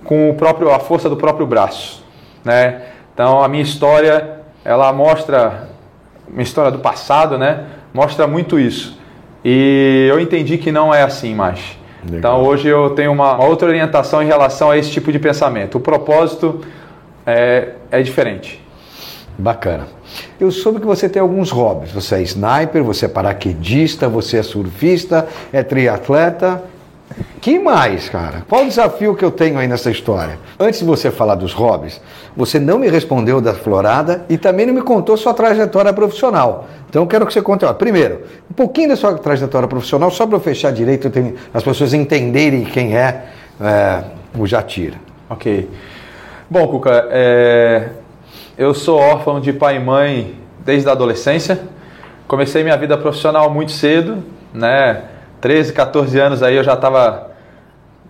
com 0.06 0.30
o 0.30 0.34
próprio, 0.34 0.70
a 0.70 0.78
força 0.78 1.08
do 1.08 1.16
próprio 1.16 1.46
braço. 1.46 2.04
Né? 2.44 2.82
Então 3.12 3.42
a 3.42 3.48
minha 3.48 3.62
história, 3.62 4.40
ela 4.64 4.92
mostra, 4.92 5.68
minha 6.28 6.42
história 6.42 6.70
do 6.70 6.78
passado, 6.78 7.36
né? 7.36 7.64
mostra 7.92 8.26
muito 8.26 8.58
isso. 8.58 8.98
E 9.44 10.06
eu 10.10 10.20
entendi 10.20 10.58
que 10.58 10.72
não 10.72 10.94
é 10.94 11.02
assim 11.02 11.34
mais. 11.34 11.78
Legal. 12.04 12.18
Então 12.18 12.44
hoje 12.44 12.68
eu 12.68 12.90
tenho 12.90 13.12
uma, 13.12 13.42
outra 13.44 13.68
orientação 13.68 14.22
em 14.22 14.26
relação 14.26 14.70
a 14.70 14.78
esse 14.78 14.90
tipo 14.90 15.10
de 15.10 15.18
pensamento. 15.18 15.78
O 15.78 15.80
propósito 15.80 16.60
é, 17.26 17.70
é 17.90 18.02
diferente. 18.02 18.62
Bacana. 19.38 19.86
Eu 20.40 20.50
soube 20.50 20.80
que 20.80 20.86
você 20.86 21.08
tem 21.08 21.20
alguns 21.20 21.50
hobbies. 21.50 21.92
Você 21.92 22.16
é 22.16 22.22
sniper, 22.22 22.82
você 22.82 23.06
é 23.06 23.08
paraquedista, 23.08 24.08
você 24.08 24.38
é 24.38 24.42
surfista, 24.42 25.28
é 25.52 25.62
triatleta 25.62 26.62
Que 27.46 27.60
mais, 27.60 28.08
cara? 28.08 28.42
Qual 28.48 28.62
o 28.62 28.64
desafio 28.68 29.14
que 29.14 29.24
eu 29.24 29.30
tenho 29.30 29.56
aí 29.56 29.68
nessa 29.68 29.88
história? 29.88 30.36
Antes 30.58 30.80
de 30.80 30.84
você 30.84 31.12
falar 31.12 31.36
dos 31.36 31.52
hobbies, 31.52 32.00
você 32.36 32.58
não 32.58 32.76
me 32.76 32.88
respondeu 32.88 33.40
da 33.40 33.54
florada 33.54 34.24
e 34.28 34.36
também 34.36 34.66
não 34.66 34.74
me 34.74 34.82
contou 34.82 35.16
sua 35.16 35.32
trajetória 35.32 35.92
profissional. 35.92 36.66
Então 36.90 37.04
eu 37.04 37.06
quero 37.06 37.24
que 37.24 37.32
você 37.32 37.40
conte, 37.40 37.64
ó, 37.64 37.72
primeiro, 37.72 38.22
um 38.50 38.52
pouquinho 38.52 38.88
da 38.88 38.96
sua 38.96 39.14
trajetória 39.16 39.68
profissional, 39.68 40.10
só 40.10 40.26
para 40.26 40.34
eu 40.34 40.40
fechar 40.40 40.72
direito, 40.72 41.08
as 41.54 41.62
pessoas 41.62 41.94
entenderem 41.94 42.64
quem 42.64 42.96
é, 42.96 43.26
é 43.60 44.02
o 44.36 44.44
Jatira. 44.44 44.96
Ok. 45.30 45.70
Bom, 46.50 46.66
Cuca, 46.66 47.06
é... 47.12 47.90
eu 48.58 48.74
sou 48.74 48.98
órfão 48.98 49.38
de 49.38 49.52
pai 49.52 49.76
e 49.76 49.78
mãe 49.78 50.34
desde 50.64 50.88
a 50.88 50.92
adolescência. 50.92 51.60
Comecei 52.26 52.64
minha 52.64 52.76
vida 52.76 52.98
profissional 52.98 53.48
muito 53.48 53.70
cedo, 53.70 54.24
né? 54.52 55.04
13, 55.40 55.72
14 55.72 56.18
anos 56.18 56.42
aí 56.42 56.56
eu 56.56 56.64
já 56.64 56.74
estava 56.74 57.25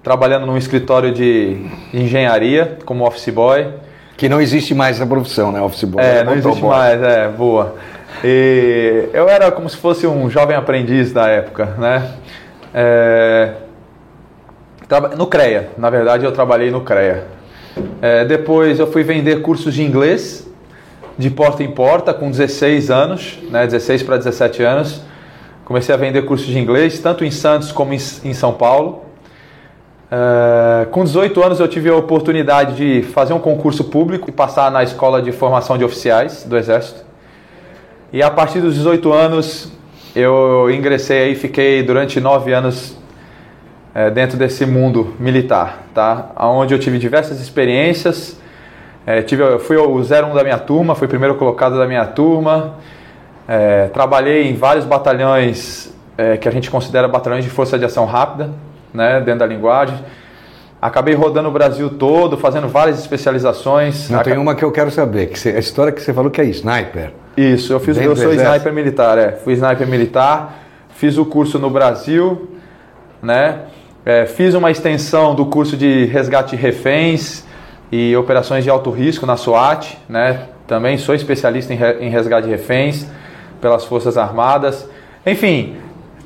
trabalhando 0.06 0.46
num 0.46 0.56
escritório 0.56 1.10
de 1.10 1.66
engenharia 1.92 2.78
como 2.84 3.04
office 3.04 3.28
boy. 3.28 3.66
Que 4.16 4.28
não 4.28 4.40
existe 4.40 4.72
mais 4.72 4.98
essa 4.98 5.04
profissão, 5.04 5.50
né? 5.50 5.60
Office 5.60 5.82
boy. 5.82 6.00
É, 6.00 6.22
não 6.22 6.34
existe 6.34 6.60
boy. 6.60 6.70
mais, 6.70 7.02
é, 7.02 7.26
boa. 7.26 7.74
E 8.22 9.08
eu 9.12 9.28
era 9.28 9.50
como 9.50 9.68
se 9.68 9.76
fosse 9.76 10.06
um 10.06 10.30
jovem 10.30 10.56
aprendiz 10.56 11.12
da 11.12 11.26
época, 11.26 11.74
né? 11.76 12.08
É, 12.72 13.54
no 15.18 15.26
CREA, 15.26 15.70
na 15.76 15.90
verdade 15.90 16.24
eu 16.24 16.30
trabalhei 16.30 16.70
no 16.70 16.82
CREA. 16.82 17.24
É, 18.00 18.24
depois 18.24 18.78
eu 18.78 18.86
fui 18.86 19.02
vender 19.02 19.42
cursos 19.42 19.74
de 19.74 19.82
inglês 19.82 20.48
de 21.18 21.30
porta 21.30 21.64
em 21.64 21.70
porta 21.72 22.14
com 22.14 22.30
16 22.30 22.92
anos, 22.92 23.40
né, 23.50 23.66
16 23.66 24.04
para 24.04 24.18
17 24.18 24.62
anos. 24.62 25.00
Comecei 25.64 25.92
a 25.92 25.98
vender 25.98 26.22
cursos 26.22 26.46
de 26.46 26.58
inglês, 26.60 27.00
tanto 27.00 27.24
em 27.24 27.30
Santos 27.32 27.72
como 27.72 27.92
em, 27.92 27.98
em 28.24 28.32
São 28.32 28.52
Paulo. 28.52 29.05
Uh, 30.06 30.86
com 30.90 31.02
18 31.02 31.42
anos 31.42 31.58
eu 31.58 31.66
tive 31.66 31.88
a 31.88 31.96
oportunidade 31.96 32.76
de 32.76 33.02
fazer 33.02 33.32
um 33.32 33.40
concurso 33.40 33.82
público 33.82 34.30
e 34.30 34.32
passar 34.32 34.70
na 34.70 34.84
escola 34.84 35.20
de 35.20 35.32
formação 35.32 35.76
de 35.76 35.84
oficiais 35.84 36.44
do 36.44 36.56
Exército. 36.56 37.04
E 38.12 38.22
a 38.22 38.30
partir 38.30 38.60
dos 38.60 38.74
18 38.74 39.12
anos 39.12 39.72
eu 40.14 40.70
ingressei 40.70 41.32
e 41.32 41.34
fiquei 41.34 41.82
durante 41.82 42.20
nove 42.20 42.52
anos 42.52 42.96
é, 43.92 44.08
dentro 44.08 44.38
desse 44.38 44.64
mundo 44.64 45.14
militar, 45.18 45.82
tá? 45.92 46.30
Onde 46.38 46.72
eu 46.72 46.78
tive 46.78 46.98
diversas 46.98 47.40
experiências. 47.40 48.38
É, 49.04 49.22
tive, 49.22 49.42
eu 49.42 49.58
fui 49.58 49.76
o 49.76 49.98
01 49.98 50.34
da 50.34 50.44
minha 50.44 50.58
turma, 50.58 50.94
fui 50.94 51.08
primeiro 51.08 51.34
colocado 51.34 51.76
da 51.76 51.86
minha 51.86 52.06
turma. 52.06 52.76
É, 53.48 53.88
trabalhei 53.88 54.48
em 54.48 54.54
vários 54.54 54.84
batalhões 54.84 55.94
que 56.40 56.48
a 56.48 56.50
gente 56.50 56.70
considera 56.70 57.06
batalhões 57.06 57.44
de 57.44 57.50
força 57.50 57.78
de 57.78 57.84
ação 57.84 58.06
rápida, 58.06 58.50
né, 58.96 59.20
dentro 59.20 59.40
da 59.40 59.46
linguagem. 59.46 59.96
Acabei 60.80 61.14
rodando 61.14 61.48
o 61.48 61.52
Brasil 61.52 61.90
todo, 61.90 62.36
fazendo 62.36 62.68
várias 62.68 62.98
especializações. 62.98 64.10
Não, 64.10 64.22
tem 64.22 64.36
uma 64.36 64.54
que 64.54 64.64
eu 64.64 64.72
quero 64.72 64.90
saber, 64.90 65.26
que 65.26 65.38
você, 65.38 65.50
a 65.50 65.58
história 65.58 65.92
que 65.92 66.02
você 66.02 66.12
falou 66.12 66.30
que 66.30 66.40
é 66.40 66.44
sniper. 66.44 67.12
Isso, 67.36 67.72
eu 67.72 67.80
fiz, 67.80 67.96
eu 67.98 68.16
sou 68.16 68.32
sniper 68.32 68.72
militar, 68.72 69.18
é. 69.18 69.32
Fui 69.32 69.52
sniper 69.54 69.86
militar, 69.86 70.54
fiz 70.90 71.18
o 71.18 71.24
curso 71.24 71.58
no 71.58 71.70
Brasil, 71.70 72.50
né? 73.22 73.60
É, 74.04 74.26
fiz 74.26 74.54
uma 74.54 74.70
extensão 74.70 75.34
do 75.34 75.46
curso 75.46 75.76
de 75.76 76.04
resgate 76.06 76.56
de 76.56 76.62
reféns 76.62 77.44
e 77.90 78.16
operações 78.16 78.62
de 78.62 78.70
alto 78.70 78.90
risco 78.90 79.26
na 79.26 79.36
SWAT, 79.36 79.98
né? 80.08 80.42
Também 80.66 80.96
sou 80.98 81.14
especialista 81.14 81.72
em, 81.72 81.76
re, 81.76 81.92
em 82.00 82.10
resgate 82.10 82.46
de 82.46 82.52
reféns 82.52 83.06
pelas 83.60 83.84
Forças 83.84 84.16
Armadas. 84.16 84.88
Enfim, 85.24 85.76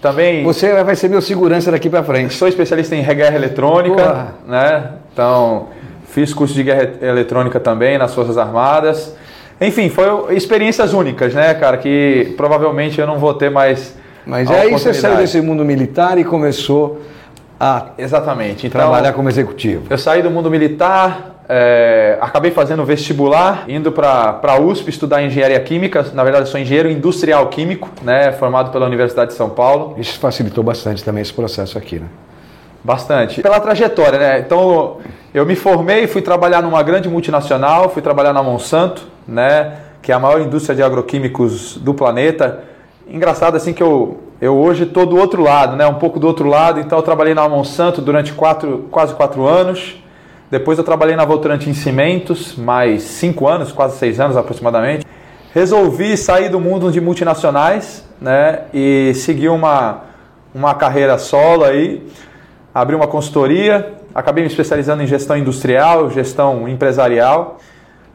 também. 0.01 0.43
Você 0.45 0.83
vai 0.83 0.97
ser 0.97 1.09
meu 1.09 1.21
segurança 1.21 1.71
daqui 1.71 1.91
para 1.91 2.03
frente. 2.03 2.35
Sou 2.35 2.49
especialista 2.49 2.95
em 2.97 3.03
guerra 3.03 3.37
eletrônica, 3.37 4.29
né? 4.47 4.93
Então, 5.13 5.69
fiz 6.09 6.33
curso 6.33 6.55
de 6.55 6.63
guerra 6.63 6.91
eletrônica 7.03 7.61
também 7.61 7.99
nas 7.99 8.15
Forças 8.15 8.39
Armadas. 8.39 9.15
Enfim, 9.61 9.91
foi 9.91 10.35
experiências 10.35 10.95
únicas, 10.95 11.35
né, 11.35 11.53
cara? 11.55 11.77
Que 11.77 12.33
provavelmente 12.37 12.99
eu 12.99 13.07
não 13.07 13.19
vou 13.19 13.35
ter 13.35 13.51
mais. 13.51 13.95
Mas 14.25 14.51
aí 14.51 14.71
você 14.71 14.95
saiu 14.95 15.17
desse 15.17 15.41
mundo 15.41 15.65
militar 15.65 16.19
e 16.19 16.25
começou 16.25 17.03
a 17.59 17.89
Exatamente. 17.99 18.67
Então, 18.67 18.81
trabalhar 18.81 19.13
como 19.13 19.29
executivo. 19.29 19.85
Eu 19.91 19.99
saí 19.99 20.23
do 20.23 20.31
mundo 20.31 20.51
militar, 20.51 21.40
é, 21.53 22.17
acabei 22.21 22.53
fazendo 22.53 22.85
vestibular, 22.85 23.65
indo 23.67 23.91
para 23.91 24.41
a 24.41 24.61
USP 24.61 24.89
estudar 24.89 25.21
engenharia 25.21 25.59
química. 25.59 26.07
Na 26.15 26.23
verdade, 26.23 26.49
sou 26.49 26.61
engenheiro 26.61 26.89
industrial 26.89 27.45
químico, 27.49 27.89
né, 28.03 28.31
formado 28.31 28.71
pela 28.71 28.87
Universidade 28.87 29.33
de 29.33 29.37
São 29.37 29.51
Paulo. 29.51 29.97
Isso 29.99 30.21
facilitou 30.21 30.63
bastante 30.63 31.03
também 31.03 31.23
esse 31.23 31.33
processo 31.33 31.77
aqui, 31.77 31.99
né? 31.99 32.07
Bastante. 32.85 33.43
Pela 33.43 33.59
trajetória, 33.59 34.17
né? 34.17 34.39
Então, 34.39 34.99
eu 35.35 35.45
me 35.45 35.57
formei, 35.57 36.07
fui 36.07 36.23
trabalhar 36.23 36.63
numa 36.63 36.81
grande 36.85 37.09
multinacional, 37.09 37.91
fui 37.91 38.01
trabalhar 38.01 38.33
na 38.33 38.45
Monsanto, 38.45 39.09
né, 39.27 39.73
que 40.01 40.13
é 40.13 40.15
a 40.15 40.21
maior 40.21 40.41
indústria 40.41 40.77
de 40.77 40.85
agroquímicos 40.85 41.77
do 41.79 41.93
planeta. 41.93 42.61
Engraçado 43.09 43.57
assim 43.57 43.73
que 43.73 43.83
eu, 43.83 44.21
eu 44.41 44.57
hoje 44.57 44.85
estou 44.85 45.05
do 45.05 45.17
outro 45.17 45.43
lado, 45.43 45.77
né, 45.77 45.85
um 45.85 45.95
pouco 45.95 46.21
do 46.21 46.29
outro 46.29 46.49
lado. 46.49 46.79
Então, 46.79 46.97
eu 46.97 47.03
trabalhei 47.03 47.35
na 47.35 47.49
Monsanto 47.49 48.01
durante 48.01 48.33
quatro, 48.33 48.87
quase 48.89 49.15
quatro 49.15 49.49
anos. 49.49 50.01
Depois 50.51 50.77
eu 50.77 50.83
trabalhei 50.83 51.15
na 51.15 51.25
Voltrante 51.25 51.71
em 51.71 51.75
Cimentos, 51.75 52.57
mais 52.57 53.05
cinco 53.05 53.47
anos, 53.47 53.71
quase 53.71 53.99
seis 53.99 54.19
anos 54.19 54.37
aproximadamente. 54.37 55.07
Resolvi 55.55 56.17
sair 56.17 56.49
do 56.49 56.59
mundo 56.59 56.91
de 56.91 57.01
multinacionais 57.01 58.05
né, 58.21 58.63
e 58.75 59.13
seguir 59.15 59.49
uma, 59.49 60.03
uma 60.53 60.75
carreira 60.75 61.19
solo 61.19 61.63
aí. 61.63 62.05
Abri 62.75 62.97
uma 62.97 63.07
consultoria, 63.07 63.95
acabei 64.13 64.43
me 64.43 64.51
especializando 64.51 65.05
em 65.05 65.07
gestão 65.07 65.37
industrial, 65.37 66.11
gestão 66.11 66.69
empresarial 66.69 67.59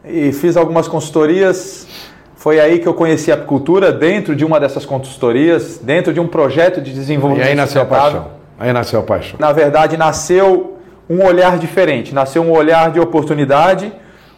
e 0.03 0.33
fiz 0.33 0.57
algumas 0.57 0.89
consultorias. 0.89 1.87
Foi 2.35 2.59
aí 2.59 2.79
que 2.79 2.87
eu 2.87 2.93
conheci 2.93 3.31
a 3.31 3.35
apicultura 3.35 3.93
dentro 3.93 4.35
de 4.35 4.43
uma 4.43 4.59
dessas 4.59 4.85
consultorias, 4.85 5.79
dentro 5.81 6.13
de 6.13 6.19
um 6.19 6.27
projeto 6.27 6.81
de 6.81 6.93
desenvolvimento. 6.93 7.47
E 7.47 7.49
aí 7.51 7.55
nasceu 7.55 7.81
a 7.81 7.85
paixão. 7.85 8.27
Aí 8.59 8.73
nasceu 8.73 8.99
a 8.99 9.03
paixão. 9.03 9.37
Na 9.39 9.51
verdade, 9.53 9.95
nasceu 9.97 10.74
um 11.09 11.23
olhar 11.23 11.57
diferente, 11.57 12.13
nasceu 12.13 12.41
um 12.41 12.51
olhar 12.51 12.91
de 12.91 12.99
oportunidade, 12.99 13.91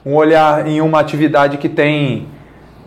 um 0.06 0.16
olhar 0.16 0.68
em 0.68 0.82
uma 0.82 1.00
atividade 1.00 1.58
que 1.58 1.70
tem 1.70 2.28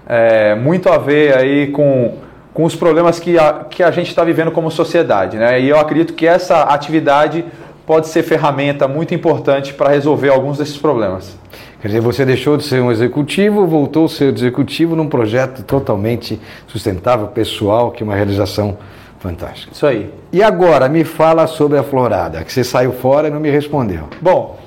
é, 0.06 0.54
muito 0.54 0.88
a 0.88 0.98
ver 0.98 1.36
aí 1.36 1.68
com, 1.68 2.14
com 2.52 2.64
os 2.64 2.74
problemas 2.74 3.18
que 3.18 3.38
a, 3.38 3.64
que 3.68 3.82
a 3.82 3.90
gente 3.90 4.08
está 4.08 4.24
vivendo 4.24 4.50
como 4.50 4.70
sociedade. 4.70 5.36
Né? 5.36 5.60
E 5.60 5.68
eu 5.68 5.78
acredito 5.78 6.14
que 6.14 6.26
essa 6.26 6.62
atividade 6.62 7.44
pode 7.86 8.08
ser 8.08 8.22
ferramenta 8.22 8.86
muito 8.86 9.14
importante 9.14 9.74
para 9.74 9.90
resolver 9.90 10.28
alguns 10.28 10.58
desses 10.58 10.76
problemas. 10.76 11.36
Quer 11.80 11.88
dizer, 11.88 12.00
você 12.00 12.26
deixou 12.26 12.56
de 12.56 12.64
ser 12.64 12.80
um 12.82 12.90
executivo, 12.92 13.66
voltou 13.66 14.04
a 14.04 14.08
ser 14.08 14.34
executivo 14.34 14.94
num 14.94 15.08
projeto 15.08 15.62
totalmente 15.62 16.38
sustentável, 16.66 17.28
pessoal, 17.28 17.90
que 17.90 18.02
é 18.02 18.04
uma 18.04 18.14
realização 18.14 18.76
Fantástico. 19.20 19.74
Isso 19.74 19.86
aí. 19.86 20.12
E 20.32 20.42
agora, 20.42 20.88
me 20.88 21.04
fala 21.04 21.46
sobre 21.46 21.78
a 21.78 21.82
florada, 21.82 22.42
que 22.42 22.50
você 22.50 22.64
saiu 22.64 22.92
fora 22.92 23.28
e 23.28 23.30
não 23.30 23.38
me 23.38 23.50
respondeu. 23.50 24.08
Bom, 24.20 24.58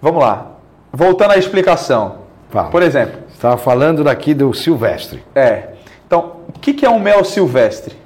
vamos 0.00 0.22
lá. 0.22 0.52
Voltando 0.92 1.32
à 1.32 1.38
explicação. 1.38 2.18
Fala. 2.50 2.68
Por 2.68 2.82
exemplo. 2.82 3.24
Estava 3.32 3.56
falando 3.56 4.04
daqui 4.04 4.34
do 4.34 4.52
silvestre. 4.52 5.22
É. 5.34 5.70
Então, 6.06 6.36
o 6.48 6.52
que 6.52 6.84
é 6.84 6.90
um 6.90 7.00
mel 7.00 7.24
silvestre? 7.24 7.96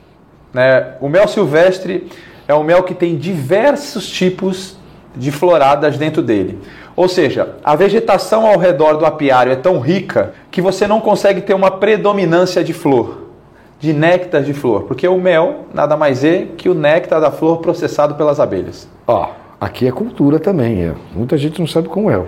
Né? 0.55 0.95
O 1.01 1.09
mel 1.09 1.27
silvestre 1.27 2.09
é 2.47 2.55
um 2.55 2.63
mel 2.63 2.85
que 2.85 2.95
tem 2.95 3.17
diversos 3.17 4.09
tipos 4.09 4.77
de 5.15 5.33
floradas 5.33 5.99
dentro 5.99 6.23
dele. 6.23 6.59
Ou 6.95 7.09
seja, 7.09 7.57
a 7.65 7.75
vegetação 7.75 8.47
ao 8.47 8.59
redor 8.59 8.95
do 8.95 9.05
apiário 9.05 9.53
é 9.53 9.57
tão 9.57 9.81
rica 9.81 10.35
que 10.51 10.63
você 10.63 10.87
não 10.87 11.01
consegue 11.01 11.41
ter 11.41 11.55
uma 11.55 11.71
predominância 11.71 12.63
de 12.63 12.73
flor 12.73 13.28
de 13.81 13.93
néctar 13.93 14.43
de 14.43 14.53
flor, 14.53 14.83
porque 14.83 15.07
o 15.07 15.19
mel 15.19 15.67
nada 15.73 15.97
mais 15.97 16.25
é 16.25 16.47
que 16.57 16.69
o 16.69 16.75
néctar 16.75 17.21
da 17.21 17.31
flor 17.31 17.59
processado 17.59 18.15
pelas 18.17 18.41
abelhas. 18.41 18.89
Ó, 19.07 19.31
aqui 19.61 19.87
é 19.87 19.93
cultura 19.93 20.39
também, 20.39 20.85
é. 20.85 20.95
muita 21.15 21.39
gente 21.39 21.61
não 21.61 21.67
sabe 21.67 21.89
como 21.89 22.11
é. 22.11 22.21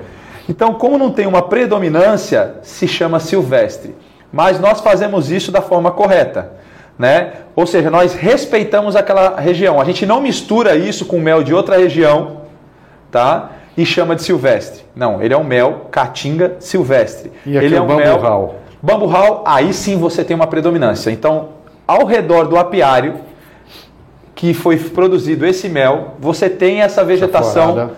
Então, 0.48 0.74
como 0.74 0.98
não 0.98 1.10
tem 1.10 1.26
uma 1.26 1.42
predominância, 1.42 2.56
se 2.62 2.88
chama 2.88 3.20
silvestre. 3.20 3.94
Mas 4.32 4.60
nós 4.60 4.80
fazemos 4.80 5.30
isso 5.30 5.50
da 5.50 5.60
forma 5.60 5.90
correta, 5.90 6.52
né? 6.98 7.32
Ou 7.56 7.66
seja, 7.66 7.90
nós 7.90 8.14
respeitamos 8.14 8.94
aquela 8.94 9.40
região. 9.40 9.80
A 9.80 9.84
gente 9.84 10.06
não 10.06 10.20
mistura 10.20 10.76
isso 10.76 11.04
com 11.04 11.18
mel 11.20 11.42
de 11.42 11.52
outra 11.52 11.76
região, 11.76 12.42
tá? 13.10 13.50
E 13.76 13.84
chama 13.84 14.14
de 14.14 14.22
silvestre. 14.22 14.84
Não, 14.94 15.22
ele 15.22 15.34
é 15.34 15.36
um 15.36 15.44
mel 15.44 15.86
caatinga 15.90 16.56
silvestre. 16.60 17.32
E 17.44 17.56
aqui 17.56 17.66
ele 17.66 17.76
é 17.76 17.80
um 17.80 17.96
mel 17.96 18.54
Bambu 18.82 19.06
hall, 19.06 19.42
aí 19.46 19.72
sim 19.72 19.98
você 19.98 20.24
tem 20.24 20.34
uma 20.34 20.46
predominância. 20.46 21.10
Então, 21.10 21.50
ao 21.86 22.06
redor 22.06 22.48
do 22.48 22.56
apiário 22.56 23.16
que 24.34 24.54
foi 24.54 24.78
produzido 24.78 25.44
esse 25.46 25.68
mel, 25.68 26.14
você 26.18 26.48
tem 26.48 26.80
essa 26.80 27.04
vegetação 27.04 27.70
essa 27.70 27.90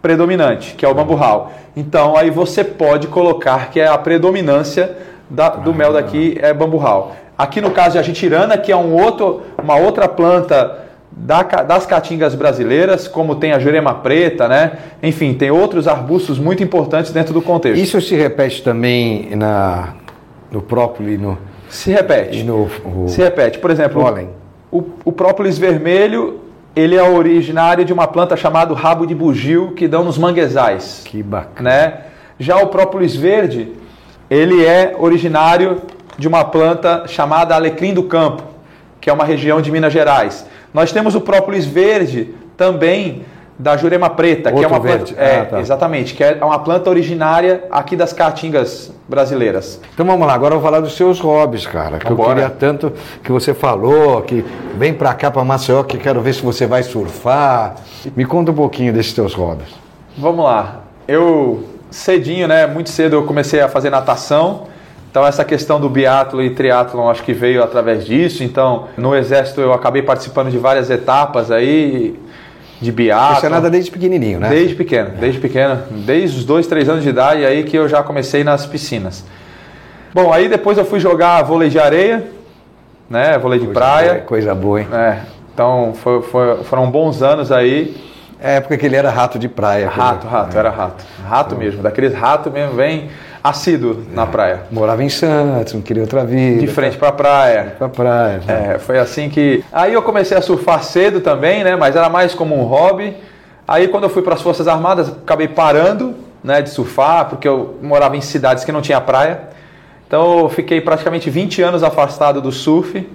predominante, 0.00 0.74
que 0.74 0.84
é 0.84 0.88
o 0.88 0.94
bambu 0.94 1.14
hall. 1.14 1.52
Então, 1.76 2.16
aí 2.16 2.30
você 2.30 2.64
pode 2.64 3.06
colocar 3.08 3.70
que 3.70 3.78
é 3.78 3.86
a 3.86 3.98
predominância 3.98 4.96
da, 5.28 5.50
do 5.50 5.70
ah, 5.70 5.74
mel 5.74 5.92
daqui 5.92 6.38
é 6.40 6.52
bambu 6.54 6.78
hall. 6.78 7.12
Aqui 7.36 7.60
no 7.60 7.70
caso 7.70 7.92
de 7.92 7.98
a 7.98 8.02
jitirana, 8.02 8.56
que 8.56 8.72
é 8.72 8.76
um 8.76 8.94
outro, 8.94 9.42
uma 9.62 9.76
outra 9.76 10.08
planta 10.08 10.78
da, 11.10 11.42
das 11.42 11.86
caatingas 11.86 12.34
brasileiras, 12.34 13.08
como 13.08 13.34
tem 13.34 13.52
a 13.52 13.58
jurema 13.58 13.94
preta, 13.94 14.48
né? 14.48 14.72
Enfim, 15.02 15.34
tem 15.34 15.50
outros 15.50 15.88
arbustos 15.88 16.38
muito 16.38 16.62
importantes 16.62 17.12
dentro 17.12 17.34
do 17.34 17.42
contexto. 17.42 17.80
Isso 17.80 18.00
se 18.00 18.14
repete 18.14 18.62
também 18.62 19.30
na, 19.36 19.94
no 20.50 20.60
própolis 20.60 21.20
no 21.20 21.38
se 21.68 21.90
repete. 21.90 22.42
no 22.42 22.68
o, 22.84 23.08
Se 23.08 23.22
repete. 23.22 23.58
Por 23.58 23.70
exemplo, 23.70 24.02
o, 24.72 24.84
o 25.04 25.12
própolis 25.12 25.56
vermelho, 25.56 26.40
ele 26.74 26.96
é 26.96 27.02
originário 27.02 27.84
de 27.84 27.92
uma 27.92 28.06
planta 28.06 28.36
chamada 28.36 28.74
rabo 28.74 29.06
de 29.06 29.14
bugio 29.14 29.72
que 29.72 29.86
dão 29.86 30.04
nos 30.04 30.18
manguezais, 30.18 31.02
Que 31.04 31.22
bacana. 31.22 31.70
né? 31.70 31.94
Já 32.38 32.56
o 32.56 32.68
própolis 32.68 33.14
verde, 33.14 33.72
ele 34.28 34.64
é 34.64 34.94
originário 34.98 35.82
de 36.18 36.26
uma 36.26 36.44
planta 36.44 37.04
chamada 37.06 37.54
alecrim 37.54 37.94
do 37.94 38.02
campo, 38.04 38.42
que 39.00 39.08
é 39.10 39.12
uma 39.12 39.24
região 39.24 39.60
de 39.60 39.70
Minas 39.70 39.92
Gerais. 39.92 40.46
Nós 40.72 40.92
temos 40.92 41.14
o 41.14 41.20
própolis 41.20 41.64
verde 41.66 42.34
também 42.56 43.22
da 43.60 43.76
jurema 43.76 44.08
preta, 44.08 44.50
que 44.50 44.56
é 44.56 44.60
Outro 44.62 44.70
uma 44.74 44.80
planta, 44.80 44.96
verde. 45.04 45.14
é, 45.18 45.40
Ah, 45.40 45.44
tá. 45.44 45.60
exatamente, 45.60 46.14
que 46.14 46.24
é 46.24 46.38
uma 46.42 46.58
planta 46.58 46.88
originária 46.88 47.64
aqui 47.70 47.94
das 47.94 48.10
caatingas 48.12 48.90
brasileiras. 49.06 49.78
Então 49.92 50.06
vamos 50.06 50.26
lá, 50.26 50.32
agora 50.32 50.54
eu 50.54 50.60
vou 50.60 50.66
falar 50.70 50.80
dos 50.80 50.94
seus 50.96 51.20
hobbies, 51.20 51.66
cara. 51.66 51.98
Que 51.98 52.06
eu 52.06 52.16
Vambora. 52.16 52.34
queria 52.34 52.50
tanto 52.50 52.90
que 53.22 53.30
você 53.30 53.52
falou, 53.52 54.22
que 54.22 54.42
vem 54.78 54.94
pra 54.94 55.12
cá, 55.12 55.30
pra 55.30 55.44
Maceió, 55.44 55.82
que 55.82 55.98
quero 55.98 56.22
ver 56.22 56.32
se 56.34 56.42
você 56.42 56.66
vai 56.66 56.82
surfar. 56.82 57.74
Me 58.16 58.24
conta 58.24 58.50
um 58.50 58.54
pouquinho 58.54 58.92
desses 58.94 59.12
teus 59.12 59.34
hobbies. 59.34 59.68
Vamos 60.16 60.42
lá. 60.44 60.80
Eu 61.06 61.64
cedinho, 61.90 62.48
né? 62.48 62.66
Muito 62.66 62.88
cedo 62.88 63.14
eu 63.16 63.24
comecei 63.24 63.60
a 63.60 63.68
fazer 63.68 63.90
natação. 63.90 64.68
Então 65.10 65.26
essa 65.26 65.44
questão 65.44 65.78
do 65.80 65.88
biatlo 65.88 66.40
e 66.40 66.50
triatlon 66.50 67.10
acho 67.10 67.22
que 67.24 67.32
veio 67.34 67.62
através 67.62 68.06
disso. 68.06 68.42
Então 68.42 68.86
no 68.96 69.14
exército 69.14 69.60
eu 69.60 69.72
acabei 69.74 70.00
participando 70.02 70.50
de 70.50 70.56
várias 70.56 70.88
etapas 70.88 71.50
aí 71.50 72.16
de 72.80 72.90
biatlo. 72.90 73.40
Você 73.40 73.46
é 73.46 73.48
nada 73.50 73.68
desde 73.70 73.90
pequenininho, 73.90 74.40
né? 74.40 74.48
Desde 74.48 74.74
pequeno, 74.74 75.10
desde 75.18 75.38
pequeno, 75.40 75.82
desde 75.90 76.38
os 76.38 76.44
dois, 76.44 76.66
três 76.66 76.88
anos 76.88 77.02
de 77.02 77.10
idade 77.10 77.44
aí 77.44 77.62
que 77.64 77.76
eu 77.76 77.88
já 77.88 78.02
comecei 78.02 78.42
nas 78.42 78.64
piscinas. 78.66 79.24
Bom, 80.14 80.32
aí 80.32 80.48
depois 80.48 80.76
eu 80.78 80.84
fui 80.84 80.98
jogar 80.98 81.42
vôlei 81.42 81.68
de 81.68 81.78
areia, 81.78 82.24
né? 83.08 83.38
Vôlei 83.38 83.58
de 83.58 83.66
Coisa 83.66 83.80
praia. 83.80 84.12
boa, 84.14 84.20
Coisa 84.24 84.54
boa, 84.54 84.80
hein? 84.80 84.88
É, 84.92 85.18
então 85.52 85.92
foi- 85.94 86.22
foi- 86.22 86.64
foram 86.64 86.90
bons 86.90 87.22
anos 87.22 87.52
aí. 87.52 87.96
É 88.42 88.56
época 88.56 88.76
que 88.78 88.86
ele 88.86 88.96
era 88.96 89.10
rato 89.10 89.38
de 89.38 89.48
praia. 89.48 89.86
Rato, 89.88 90.26
rato, 90.26 90.56
era 90.58 90.70
rato. 90.70 91.04
Rato 91.28 91.54
mesmo, 91.56 91.82
daqueles 91.82 92.14
ratos 92.14 92.50
mesmo, 92.50 92.74
bem 92.74 93.10
assíduo 93.42 94.04
na 94.12 94.26
praia. 94.26 94.62
Morava 94.70 95.02
em 95.02 95.08
Santos, 95.08 95.74
não 95.74 95.80
queria 95.80 96.02
outra 96.02 96.24
vida. 96.24 96.60
De 96.60 96.66
frente 96.66 96.96
pra 96.96 97.10
praia. 97.12 97.74
Pra 97.78 97.88
praia. 97.88 98.40
É, 98.46 98.78
foi 98.78 98.98
assim 98.98 99.28
que. 99.28 99.64
Aí 99.72 99.92
eu 99.92 100.02
comecei 100.02 100.36
a 100.36 100.42
surfar 100.42 100.82
cedo 100.82 101.20
também, 101.20 101.64
né? 101.64 101.76
Mas 101.76 101.96
era 101.96 102.08
mais 102.08 102.34
como 102.34 102.56
um 102.56 102.64
hobby. 102.64 103.16
Aí 103.66 103.88
quando 103.88 104.04
eu 104.04 104.10
fui 104.10 104.22
para 104.22 104.34
as 104.34 104.42
Forças 104.42 104.66
Armadas, 104.68 105.08
acabei 105.08 105.48
parando 105.48 106.14
né, 106.42 106.60
de 106.60 106.70
surfar, 106.70 107.28
porque 107.28 107.46
eu 107.46 107.78
morava 107.82 108.16
em 108.16 108.20
cidades 108.20 108.64
que 108.64 108.72
não 108.72 108.82
tinha 108.82 109.00
praia. 109.00 109.40
Então 110.06 110.40
eu 110.40 110.48
fiquei 110.48 110.80
praticamente 110.80 111.30
20 111.30 111.62
anos 111.62 111.82
afastado 111.82 112.40
do 112.40 112.50
surf. 112.50 113.08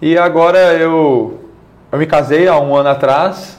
E 0.00 0.16
agora 0.16 0.58
eu, 0.74 1.40
eu 1.92 1.98
me 1.98 2.06
casei 2.06 2.48
há 2.48 2.58
um 2.58 2.74
ano 2.74 2.88
atrás. 2.88 3.58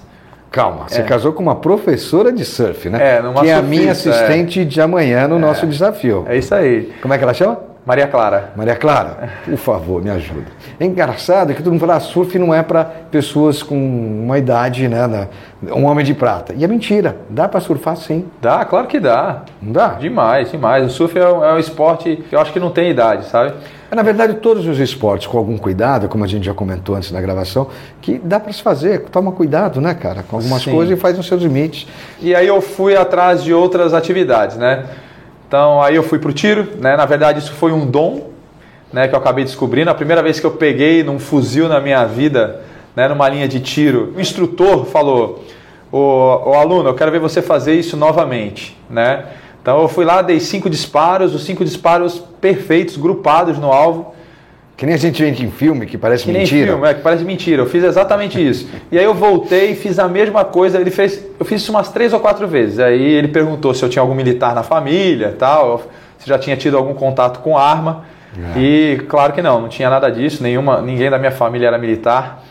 Calma, 0.52 0.86
você 0.88 1.02
É. 1.02 1.04
casou 1.04 1.34
com 1.34 1.44
uma 1.44 1.56
professora 1.56 2.32
de 2.32 2.46
surf, 2.46 2.90
né? 2.90 3.18
É, 3.18 3.22
numa 3.22 3.42
que 3.42 3.50
é 3.50 3.54
a 3.54 3.58
surfista, 3.58 3.64
minha 3.82 3.92
assistente 3.92 4.66
de 4.66 4.82
amanhã 4.82 5.28
no 5.28 5.38
nosso 5.38 5.68
desafio. 5.68 6.26
É 6.28 6.38
isso 6.38 6.54
aí. 6.56 6.92
Como 7.02 7.14
é 7.14 7.18
que 7.18 7.24
ela 7.24 7.34
chama? 7.34 7.60
Maria 7.88 8.06
Clara. 8.06 8.50
Maria 8.54 8.76
Clara, 8.76 9.30
por 9.46 9.56
favor, 9.58 10.04
me 10.04 10.10
ajuda. 10.10 10.48
É 10.78 10.84
engraçado 10.84 11.54
que 11.54 11.64
todo 11.64 11.72
mundo 11.72 11.80
fala, 11.80 11.96
ah, 11.96 12.00
surf 12.02 12.38
não 12.38 12.54
é 12.54 12.62
para 12.62 12.84
pessoas 12.84 13.64
com 13.64 13.78
uma 13.78 14.38
idade, 14.38 14.90
né, 14.90 15.08
né, 15.08 15.28
um 15.72 15.86
homem 15.86 16.04
de 16.06 16.14
prata. 16.14 16.54
E 16.58 16.66
é 16.66 16.68
mentira, 16.68 17.16
dá 17.30 17.48
para 17.48 17.62
surfar 17.62 17.96
sim, 17.96 18.26
Dá, 18.42 18.66
claro 18.66 18.88
que 18.88 19.00
dá. 19.00 19.44
não 19.62 19.72
dá? 19.72 19.88
Demais, 19.94 20.52
demais. 20.52 20.86
O 20.86 20.90
surf 20.90 21.18
é 21.18 21.30
um, 21.30 21.46
é 21.46 21.54
um 21.54 21.58
esporte 21.60 22.26
que 22.30 22.36
eu 22.36 22.42
acho 22.42 22.52
que 22.52 22.60
não 22.60 22.72
tem 22.72 22.92
idade, 22.92 23.26
sabe? 23.28 23.54
É, 23.90 23.96
Na 23.96 24.04
verdade, 24.04 24.34
todos 24.34 24.68
os 24.68 24.80
esportes, 24.80 25.26
com 25.26 25.38
algum 25.38 25.58
cuidado, 25.58 26.10
como 26.10 26.26
a 26.26 26.28
gente 26.28 26.46
já 26.46 26.54
comentou 26.54 26.94
antes 26.94 27.10
na 27.14 27.22
gravação, 27.22 27.70
que 28.02 28.20
dá 28.22 28.38
para 28.38 28.52
se 28.52 28.62
fazer, 28.62 29.04
toma 29.04 29.32
cuidado, 29.32 29.80
né, 29.80 29.94
cara, 29.94 30.24
com 30.24 30.36
algumas 30.36 30.62
Sim. 30.62 30.72
coisas 30.72 30.98
e 30.98 31.00
faz 31.00 31.16
nos 31.16 31.26
seus 31.26 31.42
limites. 31.42 31.88
E 32.20 32.36
aí 32.36 32.48
eu 32.48 32.60
fui 32.60 32.98
atrás 32.98 33.42
de 33.46 33.54
outras 33.54 33.94
atividades, 33.94 34.58
né? 34.58 34.84
Então 35.48 35.82
aí 35.82 35.96
eu 35.96 36.04
fui 36.04 36.20
pro 36.20 36.34
tiro, 36.34 36.68
né? 36.80 36.98
Na 36.98 37.06
verdade 37.06 37.40
isso 37.40 37.54
foi 37.54 37.72
um 37.72 37.86
dom, 37.86 38.30
né? 38.92 39.08
Que 39.08 39.16
eu 39.16 39.20
acabei 39.20 39.46
descobrindo. 39.46 39.90
A 39.90 39.96
primeira 39.96 40.22
vez 40.22 40.40
que 40.40 40.46
eu 40.46 40.52
peguei 40.52 41.04
num 41.04 41.20
fuzil 41.20 41.70
na 41.70 41.80
minha 41.80 42.06
vida, 42.06 42.62
né? 42.96 43.08
Numa 43.08 43.30
linha 43.30 43.48
de 43.48 43.60
tiro, 43.62 44.14
o 44.16 44.20
instrutor 44.20 44.86
falou: 44.86 45.46
"O, 45.92 46.54
aluno, 46.54 46.90
eu 46.90 46.94
quero 46.94 47.12
ver 47.12 47.20
você 47.20 47.42
fazer 47.42 47.76
isso 47.76 47.96
novamente", 47.96 48.78
né? 48.90 49.26
Então 49.62 49.82
eu 49.82 49.88
fui 49.88 50.04
lá, 50.06 50.22
dei 50.22 50.40
cinco 50.40 50.70
disparos, 50.70 51.34
os 51.34 51.44
cinco 51.44 51.64
disparos 51.64 52.20
perfeitos, 52.42 52.98
grupados 52.98 53.58
no 53.58 53.72
alvo. 53.72 54.14
Que 54.78 54.86
nem 54.86 54.94
a 54.94 54.98
gente 54.98 55.24
vê 55.24 55.30
em 55.30 55.50
filme, 55.50 55.88
que 55.88 55.98
parece 55.98 56.24
Que 56.24 56.32
nem 56.32 56.42
mentira. 56.44 56.68
filme, 56.68 56.88
é, 56.88 56.94
que 56.94 57.02
parece 57.02 57.24
mentira. 57.24 57.64
Eu 57.64 57.66
fiz 57.66 57.84
exatamente 57.84 58.40
isso. 58.40 58.70
E 58.92 59.00
aí 59.00 59.04
eu 59.04 59.14
voltei 59.16 59.72
e 59.72 59.76
fiz 59.76 59.98
a 59.98 60.08
mesma 60.08 60.46
coisa. 60.46 60.80
Ele 60.80 60.92
fez, 60.92 61.26
eu 61.40 61.44
fiz 61.44 61.64
isso 61.64 61.72
umas 61.72 61.90
três 61.90 62.14
ou 62.14 62.20
quatro 62.20 62.48
vezes. 62.48 62.78
Aí 62.78 63.02
ele 63.02 63.28
perguntou 63.28 63.74
se 63.74 63.84
eu 63.84 63.90
tinha 63.90 64.04
algum 64.04 64.14
militar 64.14 64.54
na 64.54 64.62
família, 64.62 65.36
tal, 65.38 65.82
se 66.20 66.28
já 66.30 66.38
tinha 66.38 66.56
tido 66.56 66.78
algum 66.78 66.94
contato 66.94 67.40
com 67.40 67.58
arma. 67.58 68.06
E 68.56 69.02
claro 69.10 69.34
que 69.34 69.42
não, 69.42 69.62
não 69.62 69.68
tinha 69.68 69.90
nada 69.90 70.12
disso. 70.12 70.44
Nenhuma, 70.44 70.80
ninguém 70.80 71.10
da 71.10 71.18
minha 71.18 71.32
família 71.32 71.68
era 71.70 71.78
militar. 71.80 72.44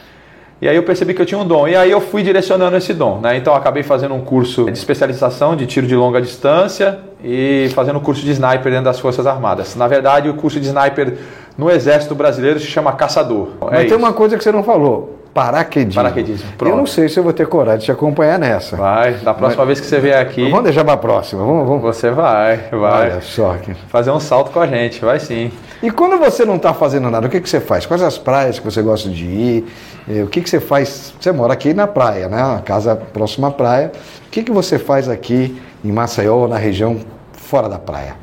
E 0.60 0.66
aí 0.68 0.74
eu 0.74 0.82
percebi 0.82 1.12
que 1.14 1.22
eu 1.22 1.26
tinha 1.26 1.38
um 1.38 1.46
dom. 1.46 1.68
E 1.68 1.76
aí 1.76 1.90
eu 1.92 2.00
fui 2.00 2.24
direcionando 2.24 2.76
esse 2.76 2.92
dom. 2.92 3.20
Né? 3.20 3.36
Então 3.36 3.52
eu 3.52 3.58
acabei 3.58 3.84
fazendo 3.84 4.14
um 4.14 4.20
curso 4.20 4.64
de 4.64 4.76
especialização 4.76 5.54
de 5.54 5.64
tiro 5.64 5.86
de 5.86 5.94
longa 5.94 6.20
distância 6.20 6.98
e 7.22 7.68
fazendo 7.74 7.98
um 7.98 8.02
curso 8.02 8.24
de 8.24 8.32
sniper 8.32 8.72
dentro 8.72 8.86
das 8.86 8.98
Forças 8.98 9.26
Armadas. 9.26 9.76
Na 9.76 9.86
verdade, 9.86 10.28
o 10.28 10.34
curso 10.34 10.58
de 10.58 10.66
sniper 10.66 11.18
no 11.56 11.70
Exército 11.70 12.14
Brasileiro 12.14 12.60
se 12.60 12.66
chama 12.66 12.92
caçador. 12.92 13.48
Mas 13.60 13.72
É 13.72 13.76
tem 13.78 13.86
isso. 13.86 13.96
uma 13.96 14.12
coisa 14.12 14.36
que 14.36 14.44
você 14.44 14.52
não 14.52 14.62
falou: 14.62 15.18
paraquedismo. 15.32 16.02
Paraquedismo, 16.02 16.48
Eu 16.52 16.56
pronto. 16.56 16.76
não 16.76 16.86
sei 16.86 17.08
se 17.08 17.18
eu 17.18 17.22
vou 17.24 17.32
ter 17.32 17.46
coragem 17.46 17.80
de 17.80 17.84
te 17.86 17.92
acompanhar 17.92 18.38
nessa. 18.38 18.76
Vai, 18.76 19.14
da 19.14 19.32
próxima 19.34 19.64
vez 19.66 19.80
que 19.80 19.86
você 19.86 19.98
vier 20.00 20.18
aqui, 20.20 20.48
Vamos 20.50 20.64
deixar 20.64 20.84
para 20.84 20.94
a 20.94 20.98
próxima. 20.98 21.44
Vamos, 21.44 21.66
vamos. 21.68 21.82
você 21.82 22.10
vai, 22.10 22.56
vai 22.70 23.10
Olha 23.12 23.20
só. 23.20 23.54
Que... 23.54 23.74
fazer 23.88 24.10
um 24.10 24.20
salto 24.20 24.50
com 24.50 24.60
a 24.60 24.66
gente, 24.66 25.04
vai 25.04 25.18
sim. 25.20 25.50
E 25.82 25.90
quando 25.90 26.18
você 26.18 26.44
não 26.44 26.56
está 26.56 26.72
fazendo 26.72 27.10
nada, 27.10 27.26
o 27.26 27.30
que, 27.30 27.40
que 27.40 27.48
você 27.48 27.60
faz? 27.60 27.84
Quais 27.84 28.02
as 28.02 28.16
praias 28.16 28.58
que 28.58 28.64
você 28.64 28.80
gosta 28.80 29.08
de 29.10 29.24
ir? 29.24 29.64
Eh, 30.08 30.22
O 30.22 30.26
que, 30.26 30.40
que 30.40 30.48
você 30.48 30.58
faz? 30.60 31.12
Você 31.20 31.30
mora 31.32 31.52
aqui 31.52 31.74
na 31.74 31.86
praia, 31.86 32.28
né? 32.28 32.42
Uma 32.42 32.60
casa 32.60 32.96
próxima 32.96 33.48
à 33.48 33.50
praia. 33.50 33.92
O 34.26 34.30
que, 34.30 34.42
que 34.42 34.50
você 34.52 34.78
faz 34.78 35.06
aqui 35.08 35.60
em 35.84 35.92
Maceió, 35.92 36.48
na 36.48 36.56
região 36.56 36.96
fora 37.32 37.68
da 37.68 37.78
praia? 37.78 38.14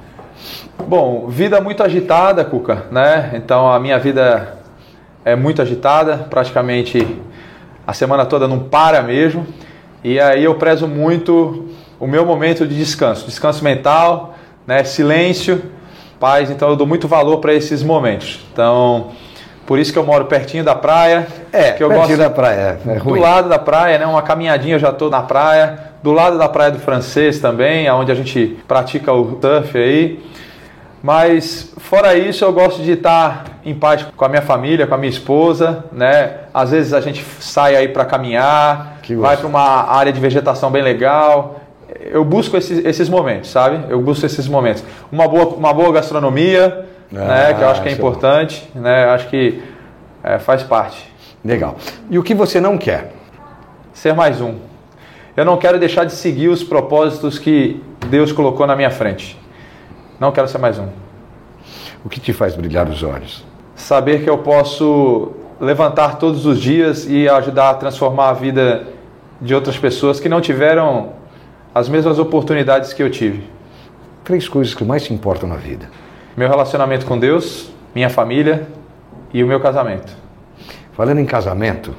Bom, 0.88 1.28
vida 1.28 1.62
muito 1.62 1.82
agitada, 1.84 2.44
Cuca, 2.44 2.86
né? 2.92 3.32
Então 3.36 3.72
a 3.72 3.80
minha 3.80 3.98
vida 3.98 4.58
é 5.24 5.36
muito 5.36 5.62
agitada, 5.62 6.18
praticamente 6.30 7.06
a 7.86 7.94
semana 7.94 8.26
toda 8.26 8.48
não 8.48 8.60
para 8.60 9.02
mesmo. 9.02 9.46
E 10.04 10.20
aí 10.20 10.44
eu 10.44 10.56
prezo 10.56 10.88
muito 10.88 11.70
o 12.00 12.06
meu 12.06 12.26
momento 12.26 12.68
de 12.68 12.78
descanso, 12.78 13.26
descanso 13.26 13.64
mental, 13.64 14.36
né? 14.68 14.84
Silêncio, 14.84 15.62
paz. 16.20 16.50
Então 16.50 16.70
eu 16.70 16.76
dou 16.76 16.86
muito 16.86 17.08
valor 17.08 17.38
para 17.38 17.54
esses 17.54 17.82
momentos. 17.82 18.40
Então 18.52 19.12
por 19.66 19.80
isso 19.80 19.94
que 19.94 20.00
eu 20.00 20.04
moro 20.04 20.26
pertinho 20.26 20.64
da 20.64 20.76
praia. 20.76 21.28
que 21.72 21.84
eu 21.84 21.88
pertinho 21.88 22.18
gosto 22.18 22.18
da 22.18 22.30
praia. 22.30 22.80
É 22.86 22.96
do 22.96 23.04
ruim. 23.04 23.20
lado 23.20 23.50
da 23.50 23.60
praia, 23.60 23.98
né? 23.98 24.06
Uma 24.06 24.22
caminhadinha 24.22 24.76
eu 24.76 24.80
já 24.80 24.90
estou 24.90 25.10
na 25.10 25.22
praia. 25.22 25.94
Do 26.02 26.12
lado 26.12 26.38
da 26.38 26.50
praia 26.50 26.70
do 26.70 26.80
francês 26.80 27.40
também, 27.40 27.90
onde 27.90 28.12
a 28.12 28.16
gente 28.16 28.58
pratica 28.68 29.14
o 29.14 29.40
surf 29.42 29.78
aí. 29.78 30.22
Mas 31.02 31.74
fora 31.78 32.16
isso, 32.16 32.46
eu 32.46 32.54
gosto 32.54 32.82
de 32.82 32.92
estar 32.92 33.46
em 33.66 33.74
paz 33.74 34.06
com 34.16 34.26
a 34.26 34.30
minha 34.30 34.42
família, 34.42 34.88
com 34.88 34.96
a 34.96 34.98
minha 34.98 35.10
esposa, 35.10 35.86
né? 35.92 36.32
Às 36.54 36.72
vezes 36.72 36.94
a 36.94 37.02
gente 37.02 37.26
sai 37.40 37.76
aí 37.76 37.88
para 37.90 38.06
caminhar, 38.06 39.00
vai 39.18 39.36
para 39.36 39.48
uma 39.48 39.92
área 39.92 40.14
de 40.14 40.20
vegetação 40.20 40.72
bem 40.72 40.82
legal. 40.82 41.60
Eu 42.00 42.24
busco 42.24 42.56
esses, 42.56 42.84
esses 42.86 43.10
momentos, 43.10 43.50
sabe? 43.50 43.82
Eu 43.90 44.02
busco 44.02 44.26
esses 44.26 44.48
momentos. 44.48 44.84
Uma 45.12 45.28
boa, 45.28 45.48
uma 45.48 45.74
boa 45.74 45.92
gastronomia, 45.92 46.86
né? 47.14 47.54
Que 47.54 47.62
eu 47.62 47.70
acho 47.70 47.82
que 47.82 47.90
é 47.90 47.92
é 47.92 47.96
bom. 47.96 48.08
importante, 48.10 48.70
né? 48.74 49.06
Eu 49.06 49.10
acho 49.12 49.30
que 49.30 49.62
é, 50.24 50.40
faz 50.40 50.64
parte. 50.64 51.14
Legal. 51.46 51.76
E 52.10 52.18
o 52.18 52.24
que 52.24 52.34
você 52.34 52.60
não 52.60 52.78
quer? 52.78 53.14
Ser 53.94 54.14
mais 54.14 54.42
um. 54.42 54.56
Eu 55.36 55.46
não 55.46 55.58
quero 55.58 55.80
deixar 55.80 56.06
de 56.06 56.14
seguir 56.14 56.48
os 56.48 56.64
propósitos 56.64 57.38
que 57.38 57.82
Deus 58.10 58.32
colocou 58.32 58.66
na 58.66 58.76
minha 58.76 58.92
frente. 58.92 59.40
Não 60.20 60.32
quero 60.32 60.48
ser 60.48 60.58
mais 60.58 60.80
um. 60.80 60.88
O 62.04 62.10
que 62.10 62.20
te 62.20 62.34
faz 62.34 62.56
brilhar 62.56 62.90
os 62.90 63.04
olhos? 63.04 63.44
Saber 63.76 64.24
que 64.24 64.30
eu 64.30 64.40
posso 64.40 65.32
levantar 65.60 66.18
todos 66.18 66.46
os 66.46 66.60
dias 66.60 67.06
e 67.10 67.28
ajudar 67.30 67.70
a 67.70 67.74
transformar 67.76 68.30
a 68.30 68.34
vida 68.34 68.88
de 69.40 69.54
outras 69.54 69.78
pessoas 69.78 70.20
que 70.20 70.30
não 70.30 70.42
tiveram 70.42 71.14
as 71.74 71.90
mesmas 71.90 72.20
oportunidades 72.20 72.94
que 72.94 73.02
eu 73.02 73.10
tive. 73.10 73.44
Três 74.24 74.48
coisas 74.48 74.74
que 74.74 74.84
mais 74.84 75.04
te 75.04 75.14
importam 75.14 75.50
na 75.50 75.56
vida. 75.56 75.90
Meu 76.36 76.50
relacionamento 76.50 77.06
com 77.06 77.18
Deus, 77.18 77.70
minha 77.94 78.10
família 78.10 78.68
e 79.34 79.44
o 79.44 79.48
meu 79.48 79.60
casamento. 79.60 80.16
Falando 80.94 81.20
em 81.20 81.26
casamento, 81.26 81.94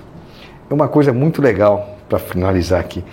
uma 0.68 0.88
coisa 0.88 1.12
muito 1.12 1.40
legal 1.40 1.96
para 2.08 2.18
finalizar 2.18 2.80
aqui. 2.80 3.04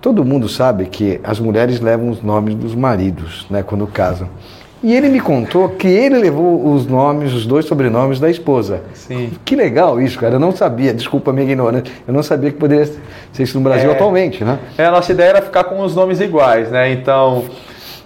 Todo 0.00 0.24
mundo 0.24 0.48
sabe 0.48 0.86
que 0.86 1.20
as 1.22 1.38
mulheres 1.38 1.80
levam 1.80 2.08
os 2.08 2.22
nomes 2.22 2.54
dos 2.54 2.74
maridos, 2.74 3.46
né, 3.50 3.62
quando 3.62 3.86
casam. 3.86 4.28
E 4.82 4.94
ele 4.94 5.10
me 5.10 5.20
contou 5.20 5.68
que 5.68 5.86
ele 5.86 6.16
levou 6.16 6.72
os 6.72 6.86
nomes, 6.86 7.34
os 7.34 7.44
dois 7.44 7.66
sobrenomes 7.66 8.18
da 8.18 8.30
esposa. 8.30 8.80
Sim. 8.94 9.30
Que 9.44 9.54
legal 9.54 10.00
isso, 10.00 10.18
cara. 10.18 10.36
Eu 10.36 10.40
não 10.40 10.52
sabia, 10.52 10.94
desculpa 10.94 11.30
a 11.30 11.34
minha 11.34 11.44
ignorância, 11.44 11.92
eu 12.08 12.14
não 12.14 12.22
sabia 12.22 12.50
que 12.50 12.56
poderia 12.56 12.86
ser 13.30 13.42
isso 13.42 13.58
no 13.58 13.64
Brasil 13.64 13.90
É. 13.90 13.92
atualmente, 13.92 14.42
né? 14.42 14.58
É, 14.78 14.86
a 14.86 14.90
nossa 14.90 15.12
ideia 15.12 15.28
era 15.28 15.42
ficar 15.42 15.64
com 15.64 15.80
os 15.80 15.94
nomes 15.94 16.18
iguais, 16.18 16.70
né? 16.70 16.90
Então, 16.92 17.44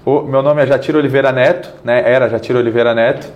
o 0.05 0.21
meu 0.23 0.43
nome 0.43 0.63
é 0.63 0.67
Jatiro 0.67 0.99
Oliveira 0.99 1.33
Neto, 1.33 1.71
né? 1.85 2.03
Era 2.05 2.29
Jatiro 2.29 2.59
Oliveira 2.59 2.95
Neto. 2.95 3.27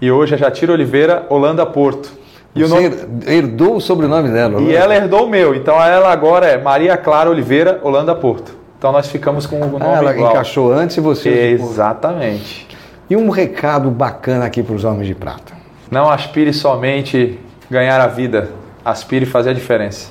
E 0.00 0.10
hoje 0.10 0.34
é 0.34 0.38
Jatiro 0.38 0.72
Oliveira 0.72 1.26
Holanda 1.28 1.64
Porto. 1.66 2.12
E, 2.54 2.62
o 2.62 2.68
Você 2.68 2.88
nome, 2.88 2.96
herdou 3.26 3.76
o 3.76 3.80
sobrenome 3.80 4.30
dela, 4.30 4.60
e 4.60 4.64
né? 4.64 4.74
ela 4.74 4.94
herdou 4.96 5.26
o 5.26 5.28
meu. 5.28 5.54
Então, 5.54 5.74
ela 5.82 6.10
agora 6.10 6.46
é 6.46 6.56
Maria 6.58 6.96
Clara 6.96 7.30
Oliveira 7.30 7.78
Holanda 7.82 8.14
Porto. 8.14 8.56
Então, 8.78 8.90
nós 8.90 9.08
ficamos 9.08 9.46
com 9.46 9.56
o 9.56 9.66
nome 9.66 9.84
Ah, 9.84 9.96
ela 9.98 10.14
igual. 10.14 10.30
encaixou 10.32 10.72
antes 10.72 10.96
e 10.96 11.00
você. 11.00 11.28
Exatamente. 11.50 12.66
E 13.10 13.16
um 13.16 13.28
recado 13.28 13.90
bacana 13.90 14.44
aqui 14.44 14.62
para 14.62 14.74
os 14.74 14.84
homens 14.84 15.06
de 15.06 15.14
prata. 15.14 15.52
Não 15.90 16.08
aspire 16.10 16.52
somente 16.52 17.38
ganhar 17.70 18.00
a 18.00 18.06
vida, 18.06 18.50
aspire 18.84 19.26
fazer 19.26 19.50
a 19.50 19.54
diferença. 19.54 20.10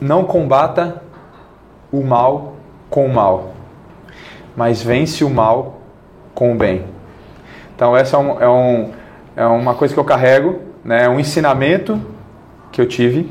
Não 0.00 0.24
combata 0.24 1.02
o 1.92 2.02
mal 2.02 2.56
com 2.90 3.06
o 3.06 3.12
mal, 3.12 3.53
mas 4.56 4.82
vence 4.82 5.24
o 5.24 5.30
mal 5.30 5.80
com 6.34 6.52
o 6.52 6.54
bem. 6.54 6.84
Então 7.74 7.96
essa 7.96 8.16
é, 8.16 8.20
um, 8.20 8.40
é, 8.40 8.48
um, 8.48 8.90
é 9.36 9.46
uma 9.46 9.74
coisa 9.74 9.92
que 9.92 10.00
eu 10.00 10.04
carrego, 10.04 10.60
né? 10.84 11.04
é 11.04 11.08
um 11.08 11.18
ensinamento 11.18 12.00
que 12.70 12.80
eu 12.80 12.86
tive 12.86 13.30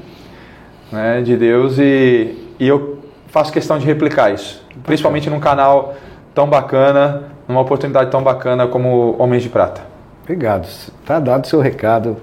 né, 0.92 1.22
de 1.22 1.36
Deus 1.36 1.78
e, 1.80 2.54
e 2.60 2.68
eu 2.68 3.00
faço 3.28 3.52
questão 3.52 3.78
de 3.78 3.86
replicar 3.86 4.34
isso, 4.34 4.66
principalmente 4.84 5.30
num 5.30 5.40
canal 5.40 5.96
tão 6.34 6.48
bacana, 6.48 7.24
numa 7.48 7.62
oportunidade 7.62 8.12
tão 8.12 8.22
bacana 8.22 8.68
como 8.68 9.16
Homens 9.18 9.44
de 9.44 9.50
Prata. 9.50 9.82
Obrigado. 10.24 10.68
Tá 11.06 11.20
dado 11.20 11.44
o 11.44 11.48
seu 11.48 11.60
recado. 11.60 12.18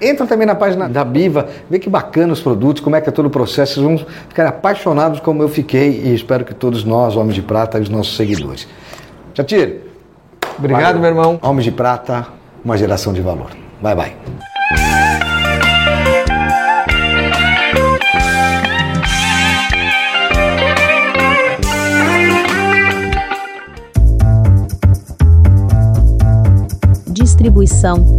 Entra 0.00 0.26
também 0.26 0.46
na 0.46 0.54
página 0.54 0.88
da 0.88 1.04
Biva, 1.04 1.48
vê 1.68 1.78
que 1.78 1.90
bacana 1.90 2.32
os 2.32 2.40
produtos, 2.40 2.82
como 2.82 2.94
é 2.94 3.00
que 3.00 3.08
é 3.08 3.12
todo 3.12 3.26
o 3.26 3.30
processo. 3.30 3.74
Vocês 3.74 3.86
vão 3.86 3.98
ficar 4.28 4.46
apaixonados 4.46 5.20
como 5.20 5.42
eu 5.42 5.48
fiquei 5.48 6.02
e 6.04 6.14
espero 6.14 6.44
que 6.44 6.54
todos 6.54 6.84
nós, 6.84 7.16
Homens 7.16 7.34
de 7.34 7.42
Prata, 7.42 7.78
e 7.78 7.82
os 7.82 7.88
nossos 7.88 8.16
seguidores. 8.16 8.68
Jatir, 9.34 9.80
obrigado, 10.58 10.98
Valeu. 10.98 11.00
meu 11.00 11.10
irmão. 11.10 11.38
Homens 11.42 11.64
de 11.64 11.72
Prata, 11.72 12.26
uma 12.64 12.76
geração 12.76 13.12
de 13.12 13.20
valor. 13.20 13.50
Bye, 13.82 13.94
bye. 13.94 14.12
Distribuição 27.10 28.18